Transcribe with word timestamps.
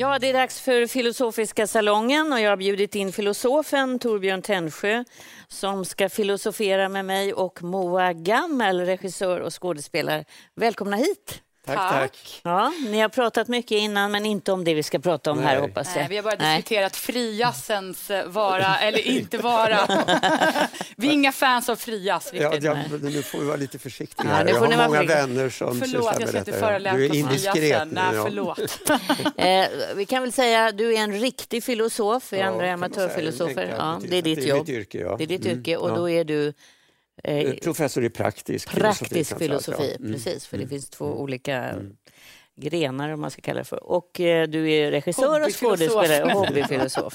Ja, 0.00 0.18
det 0.18 0.28
är 0.28 0.32
dags 0.32 0.60
för 0.60 0.86
Filosofiska 0.86 1.66
salongen 1.66 2.32
och 2.32 2.40
jag 2.40 2.50
har 2.50 2.56
bjudit 2.56 2.94
in 2.94 3.12
filosofen 3.12 3.98
Torbjörn 3.98 4.42
Tännsjö 4.42 5.04
som 5.48 5.84
ska 5.84 6.08
filosofera 6.08 6.88
med 6.88 7.04
mig 7.04 7.34
och 7.34 7.62
Moa 7.62 8.12
Gammel, 8.12 8.80
regissör 8.80 9.40
och 9.40 9.62
skådespelare. 9.62 10.24
Välkomna 10.54 10.96
hit! 10.96 11.42
Tack, 11.76 11.90
tack. 11.90 12.40
Ja, 12.44 12.72
ni 12.86 13.00
har 13.00 13.08
pratat 13.08 13.48
mycket 13.48 13.78
innan, 13.78 14.10
men 14.12 14.26
inte 14.26 14.52
om 14.52 14.64
det 14.64 14.74
vi 14.74 14.82
ska 14.82 14.98
prata 14.98 15.30
om 15.30 15.36
Nej. 15.38 15.46
här 15.46 15.60
hoppas 15.60 15.88
jag. 15.94 15.96
Nej, 15.96 16.06
vi 16.08 16.16
har 16.16 16.22
bara 16.22 16.36
diskuterat 16.36 16.96
frijazzens 16.96 18.10
vara 18.26 18.78
eller 18.78 18.98
inte 19.06 19.38
vara. 19.38 19.78
vi 20.96 21.08
är 21.08 21.12
inga 21.12 21.32
fans 21.32 21.68
av 21.68 21.76
frijazz 21.76 22.30
Ja, 22.32 22.48
riktigt. 22.48 22.64
jag, 22.64 22.78
nu 23.02 23.22
får 23.22 23.38
vi 23.38 23.44
vara 23.46 23.56
lite 23.56 23.78
försiktiga. 23.78 24.26
Ja, 24.44 24.48
jag 24.50 24.60
har 24.60 24.66
många 24.68 24.88
försiktiga. 24.88 25.16
vänner 25.26 25.50
som 25.50 25.80
Förlåt, 25.80 26.16
jag 26.20 26.28
ska 26.28 26.38
inte 26.38 26.52
förolämpa 26.52 26.98
Du 26.98 27.04
är 27.04 27.14
indiskret 27.14 27.88
nu. 27.88 27.94
Nej, 27.94 28.14
ja. 28.14 28.24
förlåt. 28.24 28.58
Eh, 29.38 29.66
vi 29.96 30.06
kan 30.06 30.22
väl 30.22 30.32
säga 30.32 30.66
att 30.66 30.78
du 30.78 30.94
är 30.94 30.98
en 30.98 31.12
riktig 31.20 31.64
filosof, 31.64 32.32
vi 32.32 32.38
Ja, 32.38 32.46
andra 32.46 32.66
är 32.66 32.72
amatörfilosofer. 32.72 33.74
Ja, 33.78 34.00
det 34.08 34.16
är 34.16 34.22
ditt 34.22 34.36
det 34.38 34.44
är 34.44 34.48
jobb. 34.48 34.58
mitt 34.58 34.68
yrke, 34.68 34.98
ja. 34.98 35.14
Det 35.18 35.24
är 35.24 35.28
ditt 35.28 35.44
Mm, 35.46 35.58
yrke 35.58 35.76
och 35.76 35.90
ja. 35.90 35.94
då 35.94 36.10
är 36.10 36.24
du 36.24 36.52
eh, 37.24 37.36
Eh, 37.38 37.54
Professor 37.62 38.04
i 38.04 38.10
praktisk 38.10 38.70
praktisk 38.70 39.38
filosofi. 39.38 39.44
filosofi. 39.44 39.90
ja. 39.92 39.96
Mm. 40.04 40.12
Precis, 40.12 40.46
för 40.46 40.56
det 40.56 40.62
Mm. 40.62 40.70
finns 40.70 40.90
två 40.90 41.04
olika 41.04 41.74
grenar 42.60 43.08
om 43.10 43.20
man 43.20 43.30
ska 43.30 43.40
kalla 43.42 43.58
det 43.58 43.64
för. 43.64 43.84
Och 43.84 44.20
eh, 44.20 44.48
du 44.48 44.70
är 44.72 44.90
regissör 44.90 45.44
och 45.46 45.52
skådespelare 45.60 46.24
och 46.24 46.30
hobbyfilosof. 46.30 47.14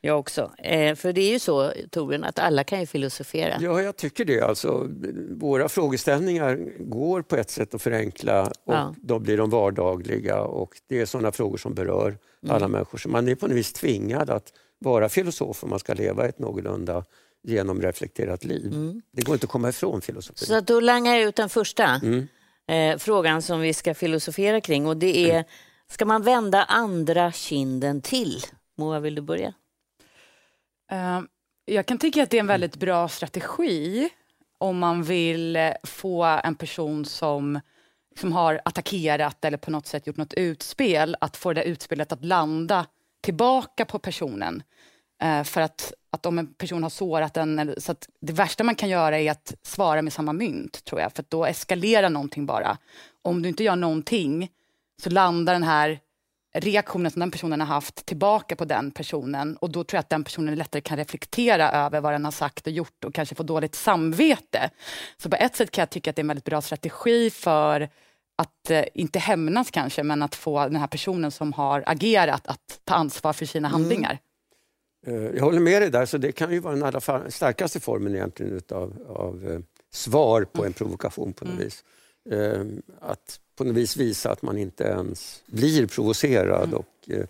Jag 0.00 0.18
också. 0.18 0.50
Eh, 0.58 0.94
för 0.94 1.12
det 1.12 1.20
är 1.20 1.32
ju 1.32 1.38
så, 1.38 1.72
Torbjörn, 1.90 2.24
att 2.24 2.38
alla 2.38 2.64
kan 2.64 2.80
ju 2.80 2.86
filosofera. 2.86 3.56
Ja, 3.60 3.82
jag 3.82 3.96
tycker 3.96 4.24
det. 4.24 4.40
Alltså, 4.40 4.88
våra 5.30 5.68
frågeställningar 5.68 6.58
går 6.78 7.22
på 7.22 7.36
ett 7.36 7.50
sätt 7.50 7.74
att 7.74 7.82
förenkla 7.82 8.42
och 8.64 8.74
Ja. 8.74 8.94
då 9.02 9.18
blir 9.18 9.36
de 9.36 9.50
vardagliga 9.50 10.40
och 10.40 10.70
det 10.88 11.00
är 11.00 11.06
sådana 11.06 11.32
frågor 11.32 11.56
som 11.56 11.74
berör 11.74 12.18
Mm. 12.42 12.56
alla 12.56 12.68
människor. 12.68 12.98
Så 12.98 13.08
man 13.08 13.28
är 13.28 13.34
på 13.34 13.46
något 13.46 13.56
vis 13.56 13.72
tvingad 13.72 14.30
att 14.30 14.52
vara 14.78 15.08
filosof 15.08 15.64
om 15.64 15.70
man 15.70 15.78
ska 15.78 15.94
leva 15.94 16.28
ett 16.28 16.38
någorlunda 16.38 17.04
genomreflekterat 17.44 18.44
liv. 18.44 18.66
Mm. 18.66 19.02
Det 19.12 19.22
går 19.22 19.34
inte 19.34 19.44
att 19.44 19.50
komma 19.50 19.68
ifrån 19.68 20.00
filosofi. 20.02 20.44
Så 20.46 20.54
att 20.54 20.66
då 20.66 20.80
langar 20.80 21.14
jag 21.14 21.22
ut 21.22 21.36
den 21.36 21.48
första 21.48 22.00
Mm. 22.02 22.28
eh, 22.68 22.98
frågan 22.98 23.42
som 23.42 23.60
vi 23.60 23.74
ska 23.74 23.94
filosofera 23.94 24.60
kring 24.60 24.86
och 24.86 24.96
det 24.96 25.30
är, 25.30 25.44
ska 25.90 26.04
man 26.04 26.22
vända 26.22 26.64
andra 26.64 27.32
kinden 27.32 28.02
till? 28.02 28.42
Moa, 28.78 29.00
vill 29.00 29.14
du 29.14 29.22
börja? 29.22 29.54
Eh, 30.90 31.20
Jag 31.66 31.86
kan 31.86 31.98
tycka 31.98 32.22
att 32.22 32.30
det 32.30 32.36
är 32.36 32.40
en 32.40 32.46
väldigt 32.46 32.76
bra 32.76 33.08
strategi 33.08 34.08
om 34.58 34.78
man 34.78 35.02
vill 35.02 35.56
eh, 35.56 35.70
få 35.82 36.22
en 36.24 36.54
person 36.54 37.04
som, 37.04 37.60
som 38.20 38.32
har 38.32 38.60
attackerat 38.64 39.44
eller 39.44 39.58
på 39.58 39.70
något 39.70 39.86
sätt 39.86 40.06
gjort 40.06 40.16
något 40.16 40.34
utspel, 40.34 41.16
att 41.20 41.36
få 41.36 41.52
det 41.52 41.64
utspelet 41.64 42.12
att 42.12 42.24
landa 42.24 42.86
tillbaka 43.22 43.84
på 43.84 43.98
personen. 43.98 44.62
Eh, 45.22 45.44
för 45.44 45.60
att, 45.60 45.92
att 46.10 46.26
om 46.26 46.38
en 46.38 46.54
person 46.54 46.82
har 46.82 46.90
sårat 46.90 47.36
en, 47.36 47.74
så 47.78 47.92
att 47.92 48.08
det 48.20 48.32
värsta 48.32 48.64
man 48.64 48.74
kan 48.74 48.88
göra 48.88 49.18
är 49.18 49.30
att 49.30 49.54
svara 49.62 50.02
med 50.02 50.12
samma 50.12 50.32
mynt, 50.32 50.84
tror 50.84 51.00
jag, 51.00 51.12
för 51.12 51.24
då 51.28 51.44
eskalerar 51.44 52.10
någonting 52.10 52.46
bara. 52.46 52.78
Om 53.22 53.42
du 53.42 53.48
inte 53.48 53.64
gör 53.64 53.76
någonting 53.76 54.50
så 55.02 55.10
landar 55.10 55.52
den 55.52 55.62
här 55.62 56.00
reaktionen 56.54 57.10
som 57.10 57.20
den 57.20 57.30
personen 57.30 57.60
har 57.60 57.66
haft 57.66 58.06
tillbaka 58.06 58.56
på 58.56 58.64
den 58.64 58.90
personen 58.90 59.56
och 59.56 59.70
då 59.70 59.84
tror 59.84 59.96
jag 59.96 60.00
att 60.00 60.10
den 60.10 60.24
personen 60.24 60.54
lättare 60.54 60.82
kan 60.82 60.96
reflektera 60.96 61.70
över 61.70 62.00
vad 62.00 62.12
den 62.12 62.24
har 62.24 62.32
sagt 62.32 62.66
och 62.66 62.72
gjort 62.72 63.04
och 63.04 63.14
kanske 63.14 63.34
få 63.34 63.42
dåligt 63.42 63.74
samvete. 63.74 64.70
Så 65.16 65.30
på 65.30 65.36
ett 65.36 65.56
sätt 65.56 65.70
kan 65.70 65.82
jag 65.82 65.90
tycka 65.90 66.10
att 66.10 66.16
det 66.16 66.20
är 66.20 66.24
en 66.24 66.28
väldigt 66.28 66.44
bra 66.44 66.60
strategi 66.60 67.30
för 67.30 67.88
att 68.38 68.70
eh, 68.70 68.84
inte 68.94 69.18
hämnas 69.18 69.70
kanske, 69.70 70.02
men 70.02 70.22
att 70.22 70.34
få 70.34 70.60
den 70.60 70.76
här 70.76 70.86
personen 70.86 71.30
som 71.30 71.52
har 71.52 71.84
agerat 71.86 72.46
att 72.46 72.80
ta 72.84 72.94
ansvar 72.94 73.32
för 73.32 73.46
sina 73.46 73.68
handlingar. 73.68 74.12
Eh, 74.12 74.18
Jag 75.06 75.40
håller 75.42 75.60
med 75.60 75.82
dig 75.82 75.90
där, 75.90 76.06
så 76.06 76.18
det 76.18 76.32
kan 76.32 76.52
ju 76.52 76.58
vara 76.58 76.74
den 76.74 76.82
allra 76.82 77.30
starkaste 77.30 77.80
formen 77.80 78.14
egentligen 78.14 78.52
utav, 78.52 78.92
av 79.08 79.50
eh, 79.50 79.58
svar 79.92 80.44
på 80.44 80.64
en 80.64 80.72
provokation 80.72 81.32
på 81.32 81.44
något 81.44 81.60
vis. 81.60 81.84
Eh, 82.30 82.62
Att 83.00 83.40
på 83.56 83.64
något 83.64 83.76
vis 83.76 83.96
visa 83.96 84.30
att 84.32 84.42
man 84.42 84.58
inte 84.58 84.84
ens 84.84 85.42
blir 85.46 85.86
provocerad. 85.86 86.74
Och, 86.74 87.10
eh, 87.10 87.24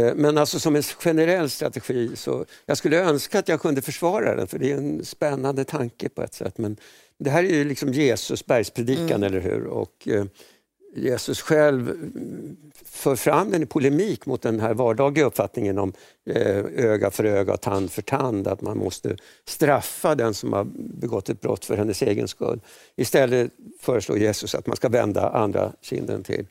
eh, 0.00 0.14
men 0.14 0.38
alltså 0.38 0.58
som 0.60 0.76
en 0.76 0.82
generell 0.82 1.50
strategi 1.50 2.16
så 2.16 2.44
jag 2.66 2.78
skulle 2.78 3.00
önska 3.04 3.38
att 3.38 3.48
jag 3.48 3.60
kunde 3.60 3.82
försvara 3.82 4.36
den 4.36 4.46
för 4.46 4.58
det 4.58 4.72
är 4.72 4.76
en 4.76 5.04
spännande 5.04 5.64
tanke 5.64 6.08
på 6.08 6.22
ett 6.22 6.34
sätt. 6.34 6.58
Men 6.58 6.76
det 7.18 7.30
här 7.30 7.44
är 7.44 7.54
ju 7.54 7.64
liksom 7.64 7.92
Jesus 7.92 8.46
bergspredikan, 8.46 9.22
eller 9.22 9.40
hur? 9.40 9.64
Och, 9.66 10.08
eh, 10.08 10.24
Jesus 10.94 11.40
själv 11.40 12.10
för 12.84 13.16
fram 13.16 13.50
den 13.50 13.62
i 13.62 13.66
polemik 13.66 14.26
mot 14.26 14.42
den 14.42 14.60
här 14.60 14.74
vardagliga 14.74 15.26
uppfattningen 15.26 15.78
om 15.78 15.92
eh, 16.26 16.64
öga 16.64 17.10
för 17.10 17.24
öga 17.24 17.52
och 17.52 17.60
tand 17.60 17.90
för 17.92 18.02
tand, 18.02 18.48
att 18.48 18.60
man 18.60 18.78
måste 18.78 19.16
straffa 19.44 20.14
den 20.14 20.34
som 20.34 20.52
har 20.52 20.64
begått 20.74 21.28
ett 21.28 21.40
brott 21.40 21.64
för 21.64 21.76
hennes 21.76 22.02
egen 22.02 22.28
skull. 22.28 22.60
Istället 22.96 23.52
föreslår 23.80 24.18
Jesus 24.18 24.54
att 24.54 24.66
man 24.66 24.76
ska 24.76 24.88
vända 24.88 25.28
andra 25.30 25.72
kinden 25.80 26.22
till. 26.22 26.46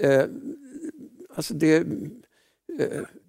Eh, 0.00 0.24
alltså 1.34 1.54
det, 1.54 1.86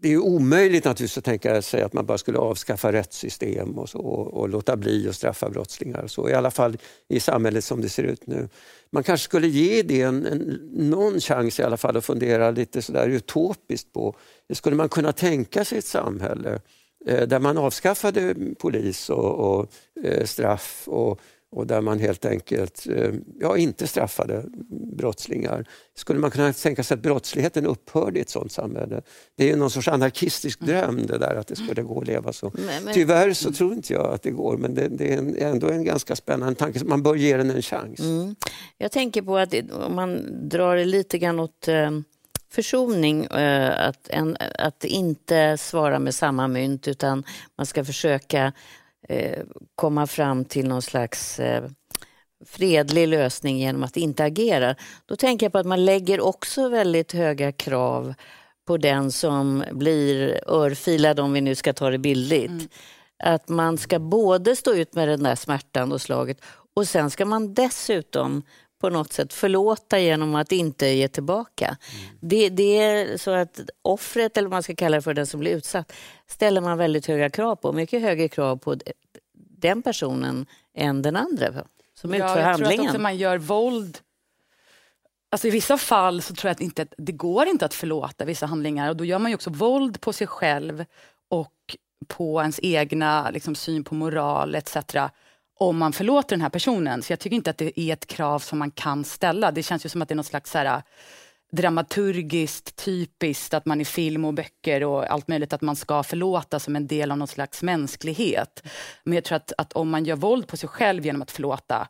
det 0.01 0.13
är 0.13 0.17
omöjligt 0.17 0.85
naturligtvis 0.85 1.17
att 1.17 1.23
tänka 1.23 1.61
sig 1.61 1.81
att 1.81 1.93
man 1.93 2.05
bara 2.05 2.17
skulle 2.17 2.37
avskaffa 2.37 2.91
rättssystem 2.91 3.79
och, 3.79 3.89
så, 3.89 3.99
och, 3.99 4.33
och 4.33 4.49
låta 4.49 4.77
bli 4.77 5.09
att 5.09 5.15
straffa 5.15 5.49
brottslingar. 5.49 6.03
och 6.03 6.11
Så, 6.11 6.29
I 6.29 6.33
alla 6.33 6.51
fall 6.51 6.77
i 7.07 7.19
samhället 7.19 7.63
som 7.63 7.81
det 7.81 7.89
ser 7.89 8.03
ut 8.03 8.27
nu. 8.27 8.49
Man 8.91 9.03
kanske 9.03 9.25
skulle 9.25 9.47
ge 9.47 9.81
det 9.81 10.01
en, 10.01 10.25
en, 10.25 10.59
någon 10.73 11.19
chans 11.19 11.59
i 11.59 11.63
alla 11.63 11.77
fall 11.77 11.97
att 11.97 12.05
fundera 12.05 12.51
lite 12.51 12.81
sådär 12.81 13.07
utopiskt 13.07 13.93
på, 13.93 14.15
skulle 14.53 14.75
man 14.75 14.89
kunna 14.89 15.11
tänka 15.11 15.65
sig 15.65 15.77
ett 15.77 15.85
samhälle 15.85 16.61
eh, 17.05 17.27
där 17.27 17.39
man 17.39 17.57
avskaffade 17.57 18.35
polis 18.59 19.09
och, 19.09 19.59
och 19.59 19.71
eh, 20.03 20.25
straff 20.25 20.83
och, 20.87 21.21
och 21.51 21.67
där 21.67 21.81
man 21.81 21.99
helt 21.99 22.25
enkelt 22.25 22.87
eh, 22.89 23.11
ja, 23.39 23.57
inte 23.57 23.87
straffade 23.87 24.45
brottslingar. 24.97 25.65
Skulle 25.95 26.19
man 26.19 26.31
kunna 26.31 26.53
tänka 26.53 26.83
sig 26.83 26.95
att 26.95 27.01
brottsligheten 27.01 27.65
upphörde 27.65 28.19
i 28.19 28.21
ett 28.21 28.29
sådant 28.29 28.51
samhälle? 28.51 29.01
Det 29.37 29.43
är 29.43 29.47
ju 29.47 29.55
någon 29.55 29.71
sorts 29.71 29.87
anarkistisk 29.87 30.59
dröm 30.59 31.05
det 31.05 31.17
där 31.17 31.35
att 31.35 31.47
det 31.47 31.55
skulle 31.55 31.81
gå 31.81 32.01
att 32.01 32.07
leva 32.07 32.33
så. 32.33 32.51
Men- 32.55 32.83
men- 32.83 32.93
Tyvärr 32.93 33.33
så 33.33 33.51
tror 33.51 33.73
inte 33.73 33.93
jag 33.93 34.13
att 34.13 34.21
det 34.23 34.31
går 34.31 34.57
men 34.57 34.75
det, 34.75 34.87
det 34.87 35.13
är 35.13 35.17
en, 35.17 35.35
ändå 35.37 35.69
en 35.69 35.83
ganska 35.83 36.15
spännande 36.15 36.55
tanke. 36.55 36.85
Man 36.85 37.03
bör 37.03 37.15
ge 37.15 37.37
den 37.37 37.51
en 37.51 37.61
chans. 37.61 37.99
Mm. 37.99 38.35
Jag 38.77 38.91
tänker 38.91 39.21
på 39.21 39.37
att 39.37 39.53
om 39.71 39.95
man 39.95 40.25
drar 40.49 40.75
det 40.75 40.85
lite 40.85 41.17
grann 41.17 41.39
åt 41.39 41.67
eh, 41.67 41.91
försoning, 42.51 43.25
eh, 43.25 43.87
att, 43.87 44.09
en, 44.09 44.37
att 44.59 44.83
inte 44.83 45.57
svara 45.57 45.99
med 45.99 46.15
samma 46.15 46.47
mynt 46.47 46.87
utan 46.87 47.23
man 47.57 47.65
ska 47.65 47.85
försöka 47.85 48.53
eh, 49.09 49.43
komma 49.75 50.07
fram 50.07 50.45
till 50.45 50.67
någon 50.67 50.81
slags 50.81 51.39
eh, 51.39 51.63
fredlig 52.45 53.07
lösning 53.07 53.57
genom 53.57 53.83
att 53.83 53.97
inte 53.97 54.23
agera. 54.23 54.75
Då 55.05 55.15
tänker 55.15 55.45
jag 55.45 55.51
på 55.51 55.57
att 55.57 55.65
man 55.65 55.85
lägger 55.85 56.21
också 56.21 56.69
väldigt 56.69 57.11
höga 57.11 57.51
krav 57.51 58.13
på 58.67 58.77
den 58.77 59.11
som 59.11 59.63
blir 59.71 60.39
örfilad, 60.47 61.19
om 61.19 61.33
vi 61.33 61.41
nu 61.41 61.55
ska 61.55 61.73
ta 61.73 61.89
det 61.89 61.97
bildligt. 61.97 62.73
Att 63.23 63.49
man 63.49 63.77
ska 63.77 63.99
både 63.99 64.55
stå 64.55 64.73
ut 64.73 64.93
med 64.93 65.07
den 65.07 65.23
där 65.23 65.35
smärtan 65.35 65.91
och 65.91 66.01
slaget 66.01 66.41
och 66.75 66.87
sen 66.87 67.09
ska 67.09 67.25
man 67.25 67.53
dessutom 67.53 68.43
på 68.79 68.89
något 68.89 69.13
sätt 69.13 69.33
förlåta 69.33 69.99
genom 69.99 70.35
att 70.35 70.51
inte 70.51 70.87
ge 70.87 71.07
tillbaka. 71.07 71.77
Det, 72.19 72.49
det 72.49 72.77
är 72.77 73.17
så 73.17 73.31
att 73.31 73.59
offret, 73.81 74.37
eller 74.37 74.47
vad 74.47 74.55
man 74.55 74.63
ska 74.63 74.75
kalla 74.75 74.97
det 74.97 75.01
för, 75.01 75.13
den 75.13 75.27
som 75.27 75.39
blir 75.39 75.55
utsatt, 75.55 75.93
ställer 76.27 76.61
man 76.61 76.77
väldigt 76.77 77.05
höga 77.05 77.29
krav 77.29 77.55
på. 77.55 77.73
Mycket 77.73 78.01
högre 78.01 78.27
krav 78.27 78.57
på 78.57 78.75
den 79.57 79.81
personen 79.81 80.45
än 80.73 81.01
den 81.01 81.15
andra 81.15 81.53
som 81.93 82.13
utför 82.13 82.27
Ja, 82.27 82.39
jag 82.39 82.57
tror 82.57 82.65
att 82.67 82.73
handlingen. 82.75 83.01
man 83.01 83.17
gör 83.17 83.37
våld 83.37 83.99
Alltså 85.31 85.47
I 85.47 85.51
vissa 85.51 85.77
fall 85.77 86.21
så 86.21 86.35
tror 86.35 86.49
jag 86.49 86.55
att 86.55 86.61
inte, 86.61 86.87
det 86.97 87.11
går 87.11 87.47
inte 87.47 87.65
att 87.65 87.73
förlåta 87.73 88.25
vissa 88.25 88.45
handlingar 88.45 88.89
och 88.89 88.95
då 88.95 89.05
gör 89.05 89.19
man 89.19 89.31
ju 89.31 89.35
också 89.35 89.49
våld 89.49 90.01
på 90.01 90.13
sig 90.13 90.27
själv 90.27 90.85
och 91.29 91.75
på 92.07 92.41
ens 92.41 92.59
egna 92.63 93.29
liksom, 93.29 93.55
syn 93.55 93.83
på 93.83 93.95
moral 93.95 94.55
etc 94.55 94.77
om 95.59 95.77
man 95.77 95.93
förlåter 95.93 96.29
den 96.29 96.41
här 96.41 96.49
personen. 96.49 97.03
Så 97.03 97.11
jag 97.13 97.19
tycker 97.19 97.35
inte 97.35 97.49
att 97.49 97.57
det 97.57 97.79
är 97.79 97.93
ett 97.93 98.07
krav 98.07 98.39
som 98.39 98.59
man 98.59 98.71
kan 98.71 99.03
ställa. 99.03 99.51
Det 99.51 99.63
känns 99.63 99.85
ju 99.85 99.89
som 99.89 100.01
att 100.01 100.07
det 100.07 100.13
är 100.13 100.15
något 100.15 100.25
slags 100.25 100.51
så 100.51 100.57
här, 100.57 100.65
äh, 100.65 100.81
dramaturgiskt 101.51 102.75
typiskt 102.75 103.53
att 103.53 103.65
man 103.65 103.81
i 103.81 103.85
film 103.85 104.25
och 104.25 104.33
böcker 104.33 104.83
och 104.83 105.11
allt 105.11 105.27
möjligt 105.27 105.53
att 105.53 105.61
man 105.61 105.75
ska 105.75 106.03
förlåta 106.03 106.59
som 106.59 106.75
en 106.75 106.87
del 106.87 107.11
av 107.11 107.17
någon 107.17 107.27
slags 107.27 107.63
mänsklighet. 107.63 108.63
Men 109.03 109.13
jag 109.13 109.23
tror 109.23 109.35
att, 109.35 109.53
att 109.57 109.73
om 109.73 109.89
man 109.89 110.05
gör 110.05 110.15
våld 110.15 110.47
på 110.47 110.57
sig 110.57 110.69
själv 110.69 111.05
genom 111.05 111.21
att 111.21 111.31
förlåta 111.31 111.87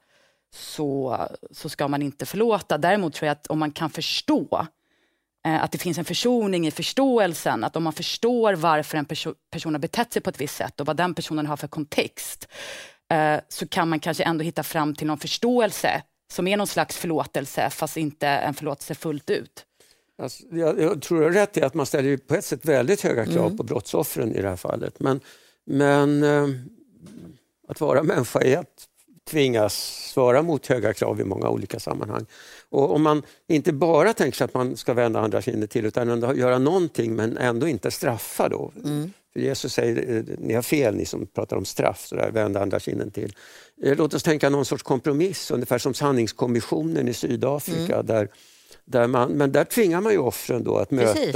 så, 0.53 1.17
så 1.51 1.69
ska 1.69 1.87
man 1.87 2.01
inte 2.01 2.25
förlåta. 2.25 2.77
Däremot 2.77 3.13
tror 3.13 3.27
jag 3.27 3.31
att 3.31 3.47
om 3.47 3.59
man 3.59 3.71
kan 3.71 3.89
förstå 3.89 4.67
eh, 5.45 5.63
att 5.63 5.71
det 5.71 5.77
finns 5.77 5.97
en 5.97 6.05
försoning 6.05 6.67
i 6.67 6.71
förståelsen, 6.71 7.63
att 7.63 7.75
om 7.75 7.83
man 7.83 7.93
förstår 7.93 8.53
varför 8.53 8.97
en 8.97 9.05
perso 9.05 9.33
person 9.51 9.73
har 9.73 9.79
betett 9.79 10.13
sig 10.13 10.21
på 10.21 10.29
ett 10.29 10.41
visst 10.41 10.55
sätt 10.55 10.79
och 10.79 10.87
vad 10.87 10.97
den 10.97 11.13
personen 11.13 11.47
har 11.47 11.57
för 11.57 11.67
kontext, 11.67 12.47
eh, 13.09 13.39
så 13.47 13.67
kan 13.67 13.89
man 13.89 13.99
kanske 13.99 14.23
ändå 14.23 14.43
hitta 14.43 14.63
fram 14.63 14.95
till 14.95 15.07
någon 15.07 15.19
förståelse 15.19 16.01
som 16.31 16.47
är 16.47 16.57
någon 16.57 16.67
slags 16.67 16.97
förlåtelse, 16.97 17.69
fast 17.69 17.97
inte 17.97 18.27
en 18.27 18.53
förlåtelse 18.53 18.95
fullt 18.95 19.29
ut. 19.29 19.65
Alltså, 20.21 20.43
jag, 20.51 20.81
jag 20.81 21.01
tror 21.01 21.19
du 21.19 21.23
har 21.23 21.31
rätt 21.31 21.57
i 21.57 21.61
att 21.61 21.73
man 21.73 21.85
ställer 21.85 22.17
på 22.17 22.35
ett 22.35 22.45
sätt 22.45 22.65
väldigt 22.65 23.01
höga 23.01 23.25
krav 23.25 23.45
mm. 23.45 23.57
på 23.57 23.63
brottsoffren 23.63 24.35
i 24.35 24.41
det 24.41 24.49
här 24.49 24.55
fallet. 24.55 24.99
Men, 24.99 25.19
men 25.65 26.23
eh, 26.23 26.47
att 27.67 27.81
vara 27.81 28.03
människa 28.03 28.39
är 28.39 28.57
att 28.57 28.87
tvingas 29.29 29.73
svara 30.13 30.41
mot 30.41 30.67
höga 30.67 30.93
krav 30.93 31.21
i 31.21 31.23
många 31.23 31.49
olika 31.49 31.79
sammanhang. 31.79 32.25
Och 32.69 32.95
om 32.95 33.03
man 33.03 33.23
inte 33.47 33.73
bara 33.73 34.13
tänker 34.13 34.37
sig 34.37 34.45
att 34.45 34.53
man 34.53 34.77
ska 34.77 34.93
vända 34.93 35.19
andra 35.19 35.41
kinden 35.41 35.67
till 35.67 35.85
utan 35.85 36.09
ändå 36.09 36.35
göra 36.35 36.59
någonting 36.59 37.15
men 37.15 37.37
ändå 37.37 37.67
inte 37.67 37.91
straffa 37.91 38.49
då. 38.49 38.71
Mm. 38.83 39.11
För 39.33 39.39
Jesus 39.39 39.73
säger, 39.73 40.17
eh, 40.17 40.23
ni 40.37 40.53
har 40.53 40.61
fel 40.61 40.95
ni 40.95 41.05
som 41.05 41.27
pratar 41.27 41.57
om 41.57 41.65
straff, 41.65 42.05
så 42.05 42.15
där, 42.15 42.31
vända 42.31 42.61
andra 42.61 42.79
kinden 42.79 43.11
till. 43.11 43.35
Eh, 43.83 43.97
låt 43.97 44.13
oss 44.13 44.23
tänka 44.23 44.49
någon 44.49 44.65
sorts 44.65 44.83
kompromiss, 44.83 45.51
ungefär 45.51 45.77
som 45.77 45.93
sanningskommissionen 45.93 47.07
i 47.07 47.13
Sydafrika. 47.13 47.93
Mm. 47.93 48.05
Där, 48.05 48.27
där 48.85 49.07
man, 49.07 49.31
men 49.31 49.51
där 49.51 49.63
tvingar 49.63 50.01
man 50.01 50.11
ju 50.11 50.17
offren 50.17 50.63
då 50.63 50.77
att 50.77 50.91
möta 50.91 51.13
Precis. 51.13 51.35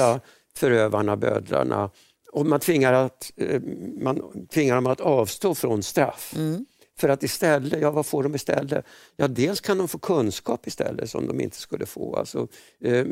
förövarna, 0.57 1.17
bödlarna. 1.17 1.89
Och 2.31 2.45
man 2.45 2.59
tvingar, 2.59 2.93
att, 2.93 3.31
eh, 3.35 3.61
man 4.01 4.21
tvingar 4.53 4.75
dem 4.75 4.87
att 4.87 5.01
avstå 5.01 5.55
från 5.55 5.83
straff. 5.83 6.33
Mm. 6.35 6.65
För 6.97 7.09
att 7.09 7.23
istället, 7.23 7.81
ja 7.81 7.91
vad 7.91 8.05
får 8.05 8.23
de 8.23 8.35
istället? 8.35 8.85
Ja 9.15 9.27
dels 9.27 9.61
kan 9.61 9.77
de 9.77 9.87
få 9.87 9.99
kunskap 9.99 10.67
istället 10.67 11.09
som 11.09 11.27
de 11.27 11.41
inte 11.41 11.57
skulle 11.57 11.85
få. 11.85 12.15
Alltså, 12.15 12.47
eh, 12.81 13.05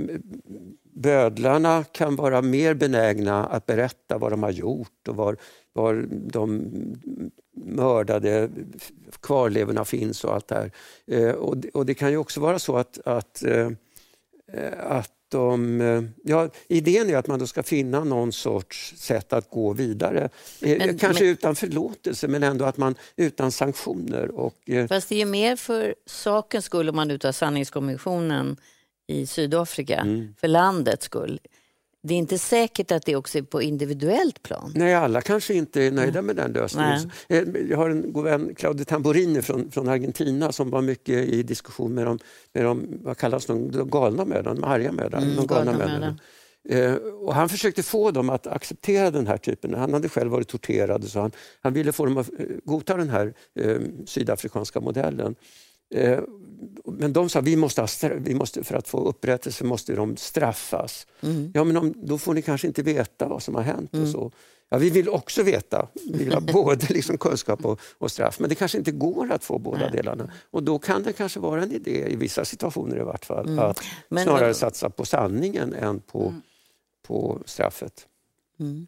bödlarna 0.93 1.83
kan 1.83 2.15
vara 2.15 2.41
mer 2.41 2.73
benägna 2.73 3.45
att 3.45 3.65
berätta 3.65 4.17
vad 4.17 4.31
de 4.31 4.43
har 4.43 4.51
gjort 4.51 5.07
och 5.07 5.15
var, 5.15 5.37
var 5.73 6.07
de 6.09 6.71
mördade 7.55 8.49
kvarlevorna 9.21 9.85
finns 9.85 10.23
och 10.23 10.33
allt 10.33 10.47
det 10.47 10.55
här. 10.55 10.71
Eh, 11.07 11.31
och, 11.31 11.55
och, 11.73 11.85
det 11.85 11.93
kan 11.93 12.11
ju 12.11 12.17
också 12.17 12.39
vara 12.39 12.59
så 12.59 12.77
att, 12.77 12.99
att, 13.05 13.43
eh, 13.43 13.71
att 14.79 15.11
de, 15.31 15.81
eh, 15.81 16.03
ja, 16.23 16.49
idén 16.67 17.09
är 17.09 17.17
att 17.17 17.27
man 17.27 17.39
då 17.39 17.47
ska 17.47 17.63
finna 17.63 18.03
någon 18.03 18.31
sorts 18.31 18.93
sätt 18.97 19.33
att 19.33 19.49
gå 19.49 19.73
vidare. 19.73 20.29
Eh, 20.61 20.77
men, 20.77 20.97
Kanske 20.97 21.23
men, 21.23 21.33
utan 21.33 21.55
förlåtelse 21.55 22.27
men 22.27 22.43
ändå 22.43 22.65
att 22.65 22.77
man 22.77 22.95
utan 23.15 23.51
sanktioner. 23.51 24.31
Och, 24.31 24.69
eh, 24.69 24.87
fast 24.87 25.09
det 25.09 25.21
är 25.21 25.25
mer 25.25 25.55
för 25.55 25.95
sakens 26.05 26.65
skull 26.65 26.89
om 26.89 26.95
man 26.95 27.11
utar 27.11 27.31
sanningskommissionen 27.31 28.57
i 29.07 29.25
Sydafrika, 29.25 29.97
mm. 29.97 30.35
för 30.41 30.47
landets 30.47 31.05
skull. 31.05 31.39
Det 32.03 32.13
är 32.13 32.17
inte 32.17 32.37
säkert 32.37 32.91
att 32.91 33.05
det 33.05 33.15
också 33.15 33.37
är 33.37 33.41
på 33.41 33.61
individuellt 33.61 34.43
plan. 34.43 34.71
Nej, 34.75 34.93
alla 34.93 35.21
kanske 35.21 35.53
inte 35.53 35.83
är 35.83 35.91
nöjda 35.91 36.21
med 36.21 36.35
den 36.35 36.51
lösningen. 36.51 37.11
Nej. 37.27 37.39
Eh, 37.39 37.61
jag 37.69 37.77
har 37.77 37.89
en 37.89 38.13
god 38.13 38.23
vän, 38.23 38.55
Claudio 38.55 38.85
Tamburini 38.85 39.41
från, 39.41 39.71
från 39.71 39.89
Argentina 39.89 40.51
som 40.51 40.69
var 40.69 40.81
mycket 40.81 41.29
i 41.29 41.43
diskussion 41.43 41.93
med 41.93 42.05
de, 42.05 42.19
med 42.53 42.65
de 42.65 42.99
vad 43.01 43.17
kallas 43.17 43.45
de, 43.45 43.71
de 43.71 43.89
galna 43.89 44.25
mödrarna, 44.25 44.53
de 44.61 44.63
arga 44.63 44.91
mödrarna. 44.91 45.25
Mm, 45.25 45.35
de 45.35 45.47
galna 45.47 45.71
mödrarna. 45.71 46.17
Eh, 46.69 46.93
och 46.93 47.35
han 47.35 47.49
försökte 47.49 47.83
få 47.83 48.11
dem 48.11 48.29
att 48.29 48.47
acceptera 48.47 49.11
den 49.11 49.27
här 49.27 49.37
typen. 49.37 49.73
Han 49.73 49.93
hade 49.93 50.09
själv 50.09 50.31
varit 50.31 50.47
torterad 50.47 51.03
så 51.03 51.19
han, 51.19 51.31
han 51.61 51.73
ville 51.73 51.91
få 51.91 52.05
dem 52.05 52.17
att 52.17 52.29
eh, 52.39 52.45
godta 52.63 52.97
den 52.97 53.09
här 53.09 53.33
eh, 53.59 53.77
sydafrikanska 54.05 54.79
modellen. 54.79 55.35
Eh, 55.91 56.19
men 56.85 57.13
de 57.13 57.29
sa 57.29 57.41
vi 57.41 57.55
måste, 57.55 57.87
vi 58.17 58.35
måste 58.35 58.63
för 58.63 58.75
att 58.75 58.87
få 58.87 59.07
upprättelse 59.07 59.63
måste 59.63 59.95
de 59.95 60.17
straffas. 60.17 61.07
Mm. 61.21 61.51
Ja, 61.53 61.63
men 61.63 61.77
om, 61.77 61.93
då 61.97 62.17
får 62.17 62.33
ni 62.33 62.41
kanske 62.41 62.67
inte 62.67 62.83
veta 62.83 63.27
vad 63.27 63.43
som 63.43 63.55
har 63.55 63.61
hänt. 63.61 63.93
Mm. 63.93 64.05
och 64.05 64.11
så. 64.11 64.31
Ja, 64.69 64.77
vi 64.77 64.89
vill 64.89 65.09
också 65.09 65.43
veta. 65.43 65.87
Vi 65.93 66.23
vill 66.23 66.33
ha 66.33 66.39
både 66.53 66.85
liksom 66.89 67.17
kunskap 67.17 67.65
och, 67.65 67.79
och, 67.97 68.11
straff. 68.11 68.39
Men 68.39 68.49
det 68.49 68.55
kanske 68.55 68.77
inte 68.77 68.91
går 68.91 69.31
att 69.31 69.43
få 69.43 69.59
båda 69.59 69.79
Nej. 69.79 69.91
delarna. 69.91 70.31
Och 70.51 70.63
då 70.63 70.79
kan 70.79 71.03
det 71.03 71.13
kanske 71.13 71.39
vara 71.39 71.63
en 71.63 71.71
idé, 71.71 72.07
i 72.09 72.15
vissa 72.15 72.45
situationer 72.45 72.97
i 72.97 73.03
vart 73.03 73.25
fall, 73.25 73.47
mm. 73.47 73.59
att 73.59 73.81
men, 74.09 74.23
snarare 74.23 74.53
satsa 74.53 74.89
på 74.89 75.05
sanningen 75.05 75.73
än 75.73 75.99
på, 75.99 76.21
mm. 76.21 76.41
på 77.07 77.39
straffet. 77.45 78.07
Mm. 78.59 78.87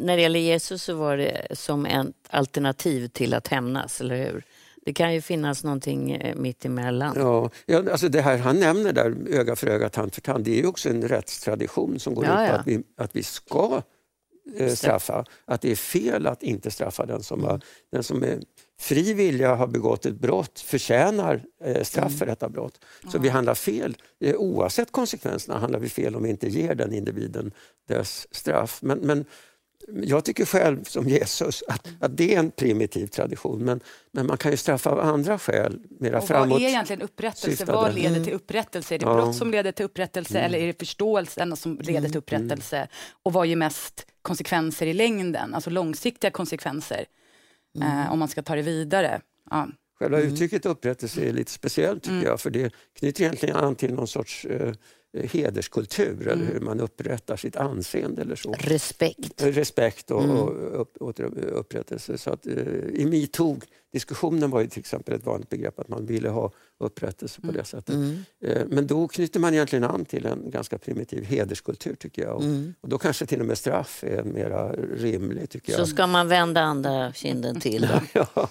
När 0.00 0.16
det 0.16 0.22
gäller 0.22 0.40
Jesus 0.40 0.82
så 0.82 0.94
var 0.94 1.16
det 1.16 1.46
som 1.58 1.86
ett 1.86 2.06
alternativ 2.30 3.08
till 3.08 3.34
att 3.34 3.48
hämnas, 3.48 4.00
eller 4.00 4.16
hur? 4.16 4.44
Det 4.84 4.92
kan 4.92 5.14
ju 5.14 5.20
finnas 5.20 5.64
någonting 5.64 6.10
eh, 6.10 6.36
mitt 6.36 6.64
emellan. 6.64 7.14
Ja, 7.16 7.50
ja, 7.66 7.90
alltså 7.90 8.08
det 8.08 8.20
här 8.20 8.38
han 8.38 8.60
nämner 8.60 8.92
där, 8.92 9.16
öga 9.30 9.56
för 9.56 9.66
öga, 9.66 9.88
tand 9.88 10.14
för 10.14 10.20
tand, 10.20 10.44
det 10.44 10.50
är 10.50 10.62
ju 10.62 10.66
också 10.66 10.88
en 10.88 11.08
rättstradition 11.08 12.00
som 12.00 12.14
går 12.14 12.24
ja, 12.24 12.44
ut 12.44 12.48
på 12.48 12.54
ja. 12.54 12.58
att 12.60 12.66
vi, 12.66 12.82
att 12.96 13.16
vi 13.16 13.22
ska 13.22 13.82
eh, 14.56 14.72
straffa. 14.72 15.24
Att 15.44 15.60
det 15.60 15.70
är 15.70 15.76
fel 15.76 16.26
att 16.26 16.42
inte 16.42 16.70
straffa 16.70 17.06
den 17.06 17.22
som, 17.22 17.38
mm. 17.38 17.50
har, 17.50 17.60
den 17.92 18.02
som 18.02 18.22
är 18.22 18.40
fri 18.80 19.14
vilja 19.14 19.54
har 19.54 19.66
begått 19.66 20.06
ett 20.06 20.20
brott 20.20 20.60
förtjänar 20.60 21.42
eh, 21.64 21.82
straff 21.82 22.06
mm. 22.06 22.18
för 22.18 22.26
detta 22.26 22.48
brott. 22.48 22.80
Så 23.12 23.18
vi 23.18 23.28
handlar 23.28 23.54
fel. 23.54 23.96
Eh, 24.20 24.34
oavsett 24.36 24.92
konsekvenserna 24.92 25.58
handlar 25.58 25.78
vi 25.78 25.88
fel 25.88 26.16
om 26.16 26.22
vi 26.22 26.30
inte 26.30 26.48
ger 26.48 26.74
den 26.74 26.92
individen 26.92 27.52
dess 27.88 28.28
straff. 28.30 28.78
Men, 28.82 28.98
men 28.98 29.24
jag 29.88 30.24
tycker 30.24 30.44
själv 30.44 30.84
som 30.84 31.08
Jesus 31.08 31.62
att, 31.68 31.88
att 32.00 32.16
det 32.16 32.34
är 32.34 32.38
en 32.38 32.50
primitiv 32.50 33.06
tradition 33.06 33.64
men, 33.64 33.80
men 34.12 34.26
man 34.26 34.36
kan 34.36 34.50
ju 34.50 34.56
straffa 34.56 34.90
av 34.90 35.00
andra 35.00 35.38
skäl. 35.38 35.80
Mera 36.00 36.18
och 36.18 36.26
framåt 36.26 36.50
vad 36.50 36.62
är 36.62 36.68
egentligen 36.68 37.02
upprättelse? 37.02 37.50
Syftade. 37.50 37.72
Vad 37.72 37.94
leder 37.94 38.14
till 38.14 38.22
mm. 38.22 38.34
upprättelse? 38.34 38.94
Är 38.94 38.98
det 38.98 39.06
ja. 39.06 39.14
brott 39.14 39.36
som 39.36 39.50
leder 39.50 39.72
till 39.72 39.84
upprättelse 39.84 40.38
mm. 40.38 40.46
eller 40.46 40.58
är 40.58 40.66
det 40.66 40.78
förståelsen 40.78 41.56
som 41.56 41.78
leder 41.80 42.00
till 42.00 42.10
mm. 42.10 42.18
upprättelse? 42.18 42.76
Mm. 42.76 42.88
Och 43.22 43.32
vad 43.32 43.46
ger 43.46 43.56
mest 43.56 44.06
konsekvenser 44.22 44.86
i 44.86 44.94
längden, 44.94 45.54
alltså 45.54 45.70
långsiktiga 45.70 46.30
konsekvenser 46.30 47.04
mm. 47.76 47.88
eh, 47.88 48.12
om 48.12 48.18
man 48.18 48.28
ska 48.28 48.42
ta 48.42 48.54
det 48.54 48.62
vidare? 48.62 49.20
Ja. 49.50 49.68
Själva 49.98 50.20
uttrycket 50.20 50.66
upprättelse 50.66 51.20
är 51.20 51.32
lite 51.32 51.50
speciellt 51.50 52.02
tycker 52.02 52.26
jag 52.26 52.40
för 52.40 52.50
det 52.50 52.74
knyter 52.98 53.24
egentligen 53.24 53.56
an 53.56 53.74
till 53.76 53.94
någon 53.94 54.08
sorts 54.08 54.44
eh, 54.44 54.72
Eh, 55.12 55.30
hederskultur 55.30 56.28
eller 56.28 56.42
mm. 56.42 56.46
hur 56.46 56.60
man 56.60 56.80
upprättar 56.80 57.36
sitt 57.36 57.56
anseende. 57.56 58.22
Eller 58.22 58.36
så. 58.36 58.54
Respekt. 58.58 59.42
Eh, 59.42 59.46
respekt 59.46 60.10
och, 60.10 60.24
mm. 60.24 60.36
och 60.36 60.80
upp, 60.80 60.96
upprättelse. 61.52 62.18
Så 62.18 62.30
att, 62.30 62.46
uh, 62.46 62.54
I 63.89 63.89
metoo-diskussionen 63.92 64.50
var 64.50 64.60
ju 64.60 64.66
till 64.66 64.80
exempel 64.80 65.14
ett 65.14 65.26
vanligt 65.26 65.48
begrepp 65.48 65.78
att 65.78 65.88
man 65.88 66.06
ville 66.06 66.28
ha 66.28 66.52
upprättelse 66.78 67.40
på 67.40 67.46
mm. 67.46 67.56
det 67.56 67.64
sättet. 67.64 67.94
Mm. 67.94 68.24
Uh, 68.44 68.62
men 68.68 68.86
då 68.86 69.08
knyter 69.08 69.40
man 69.40 69.54
egentligen 69.54 69.84
an 69.84 70.04
till 70.04 70.26
en 70.26 70.50
ganska 70.50 70.78
primitiv 70.78 71.24
hederskultur 71.24 71.94
tycker 71.94 72.22
jag. 72.22 72.36
Och, 72.36 72.42
mm. 72.42 72.74
och 72.80 72.88
då 72.88 72.98
kanske 72.98 73.26
till 73.26 73.40
och 73.40 73.46
med 73.46 73.58
straff 73.58 74.04
är 74.04 74.22
mer 74.22 74.74
rimligt. 74.96 75.50
Tycker 75.50 75.72
jag. 75.72 75.80
Så 75.80 75.86
ska 75.86 76.06
man 76.06 76.28
vända 76.28 76.60
andra 76.60 77.12
kinden 77.12 77.60
till 77.60 77.82
då? 77.82 78.00
ja. 78.36 78.48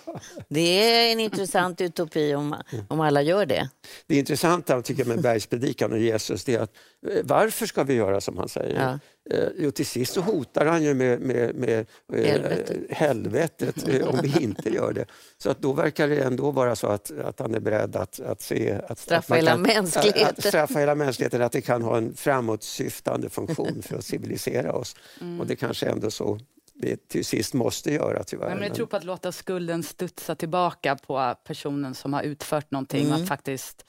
Det 0.50 0.62
är 0.62 1.12
en 1.12 1.20
intressant 1.20 1.82
utopi 1.82 2.36
om, 2.36 2.56
om 2.88 3.00
alla 3.00 3.22
gör 3.22 3.46
det. 3.46 3.70
Det 4.08 4.16
intressanta 4.16 4.82
tycker 4.82 5.02
jag 5.02 5.08
med 5.08 5.22
bergspredikan 5.22 5.92
och 5.92 6.00
Jesus 6.00 6.44
det 6.44 6.58
att 6.58 6.72
eh, 7.08 7.22
varför 7.24 7.66
ska 7.66 7.84
vi 7.84 7.94
göra 7.94 8.22
som 8.22 8.38
han 8.38 8.50
säger? 8.50 8.82
Ja. 8.82 9.00
Eh, 9.32 9.48
jo, 9.58 9.72
till 9.72 9.86
sist 9.86 10.14
så 10.14 10.22
hotar 10.22 10.66
han 10.66 10.84
ju 10.84 10.94
med, 10.94 11.22
med, 11.22 11.56
med 11.56 11.80
eh, 12.14 12.16
helvetet, 12.16 12.88
helvetet 12.90 14.04
om 14.04 14.20
vi 14.24 14.40
inte 14.44 14.70
gör 14.70 14.94
det. 14.94 15.06
Så 15.38 15.50
att 15.50 15.62
då 15.62 15.74
verkar 15.74 16.08
det 16.08 16.24
ändå 16.24 16.52
vara 16.52 16.76
så 16.76 16.88
att, 16.88 17.12
att 17.20 17.40
han 17.40 17.56
är 17.56 17.60
beredd 17.60 17.96
att, 17.96 18.20
att 18.20 18.42
se... 18.42 18.80
Att, 18.88 19.00
straffa 19.00 19.34
att 19.34 19.40
hela 19.40 19.52
kan, 19.52 19.62
mänskligheten. 19.62 20.26
Att, 20.26 20.38
att 20.40 20.46
straffa 20.46 20.80
hela 20.80 20.96
mänskligheten, 20.96 21.42
att 21.42 21.52
det 21.52 21.62
kan 21.62 21.82
ha 21.82 21.98
en 21.98 22.14
framåtsyftande 22.14 23.30
funktion 23.30 23.82
för 23.82 23.98
att 23.98 24.06
civilisera 24.06 24.74
oss. 24.74 24.96
Mm. 25.22 25.40
Och 25.40 25.48
det 25.48 25.56
kanske 25.56 25.86
ändå 25.86 26.12
så 26.12 26.40
det 26.74 27.08
till 27.08 27.26
sist 27.26 27.54
måste 27.54 27.94
göra 27.94 28.24
tyvärr. 28.24 28.56
Men 28.56 28.64
jag 28.64 28.76
tror 28.76 28.86
på 28.86 28.96
att 28.96 29.04
låta 29.04 29.32
skulden 29.32 29.84
studsa 29.84 30.36
tillbaka 30.36 30.96
på 30.96 31.36
personen 31.44 31.96
som 31.96 32.14
har 32.14 32.24
utfört 32.24 32.72
någonting. 32.72 33.06
Mm. 33.06 33.22
Att 33.22 33.28
faktiskt 33.28 33.86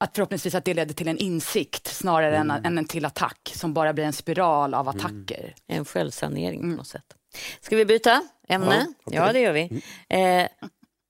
att 0.00 0.14
förhoppningsvis 0.14 0.54
att 0.54 0.64
det 0.64 0.74
leder 0.74 0.94
till 0.94 1.08
en 1.08 1.18
insikt 1.18 1.86
snarare 1.86 2.36
mm. 2.36 2.50
än, 2.50 2.66
än 2.66 2.78
en 2.78 2.84
till 2.84 3.04
attack 3.04 3.52
som 3.54 3.74
bara 3.74 3.92
blir 3.92 4.04
en 4.04 4.12
spiral 4.12 4.74
av 4.74 4.88
mm. 4.88 4.96
attacker. 4.96 5.40
Mm. 5.40 5.54
En 5.66 5.84
självsanering 5.84 6.60
mm. 6.60 6.70
på 6.70 6.76
något 6.76 6.86
sätt. 6.86 7.16
Ska 7.60 7.76
vi 7.76 7.84
byta 7.84 8.22
ämne? 8.48 8.86
Ja, 8.88 8.94
okay. 9.04 9.18
ja 9.18 9.32
det 9.32 9.40
gör 9.40 9.52
vi. 9.52 9.82
Mm. 10.08 10.40
Eh, 10.40 10.48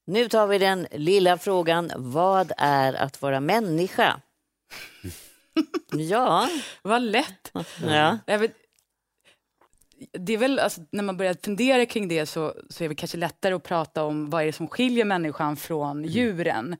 nu 0.06 0.28
tar 0.28 0.46
vi 0.46 0.58
den 0.58 0.86
lilla 0.90 1.38
frågan, 1.38 1.90
vad 1.96 2.52
är 2.56 2.94
att 2.94 3.22
vara 3.22 3.40
människa? 3.40 4.20
ja. 5.92 6.48
Vad 6.82 7.02
lätt. 7.02 7.52
Ja. 7.86 8.18
Vet, 8.26 8.56
det 10.12 10.32
är 10.32 10.38
väl, 10.38 10.58
alltså, 10.58 10.80
när 10.92 11.02
man 11.02 11.16
börjar 11.16 11.36
fundera 11.44 11.86
kring 11.86 12.08
det 12.08 12.26
så, 12.26 12.54
så 12.70 12.84
är 12.84 12.88
det 12.88 12.94
kanske 12.94 13.16
lättare 13.16 13.54
att 13.54 13.62
prata 13.62 14.04
om 14.04 14.30
vad 14.30 14.42
är 14.42 14.46
det 14.46 14.52
som 14.52 14.68
skiljer 14.68 15.04
människan 15.04 15.56
från 15.56 15.98
mm. 15.98 16.10
djuren. 16.10 16.76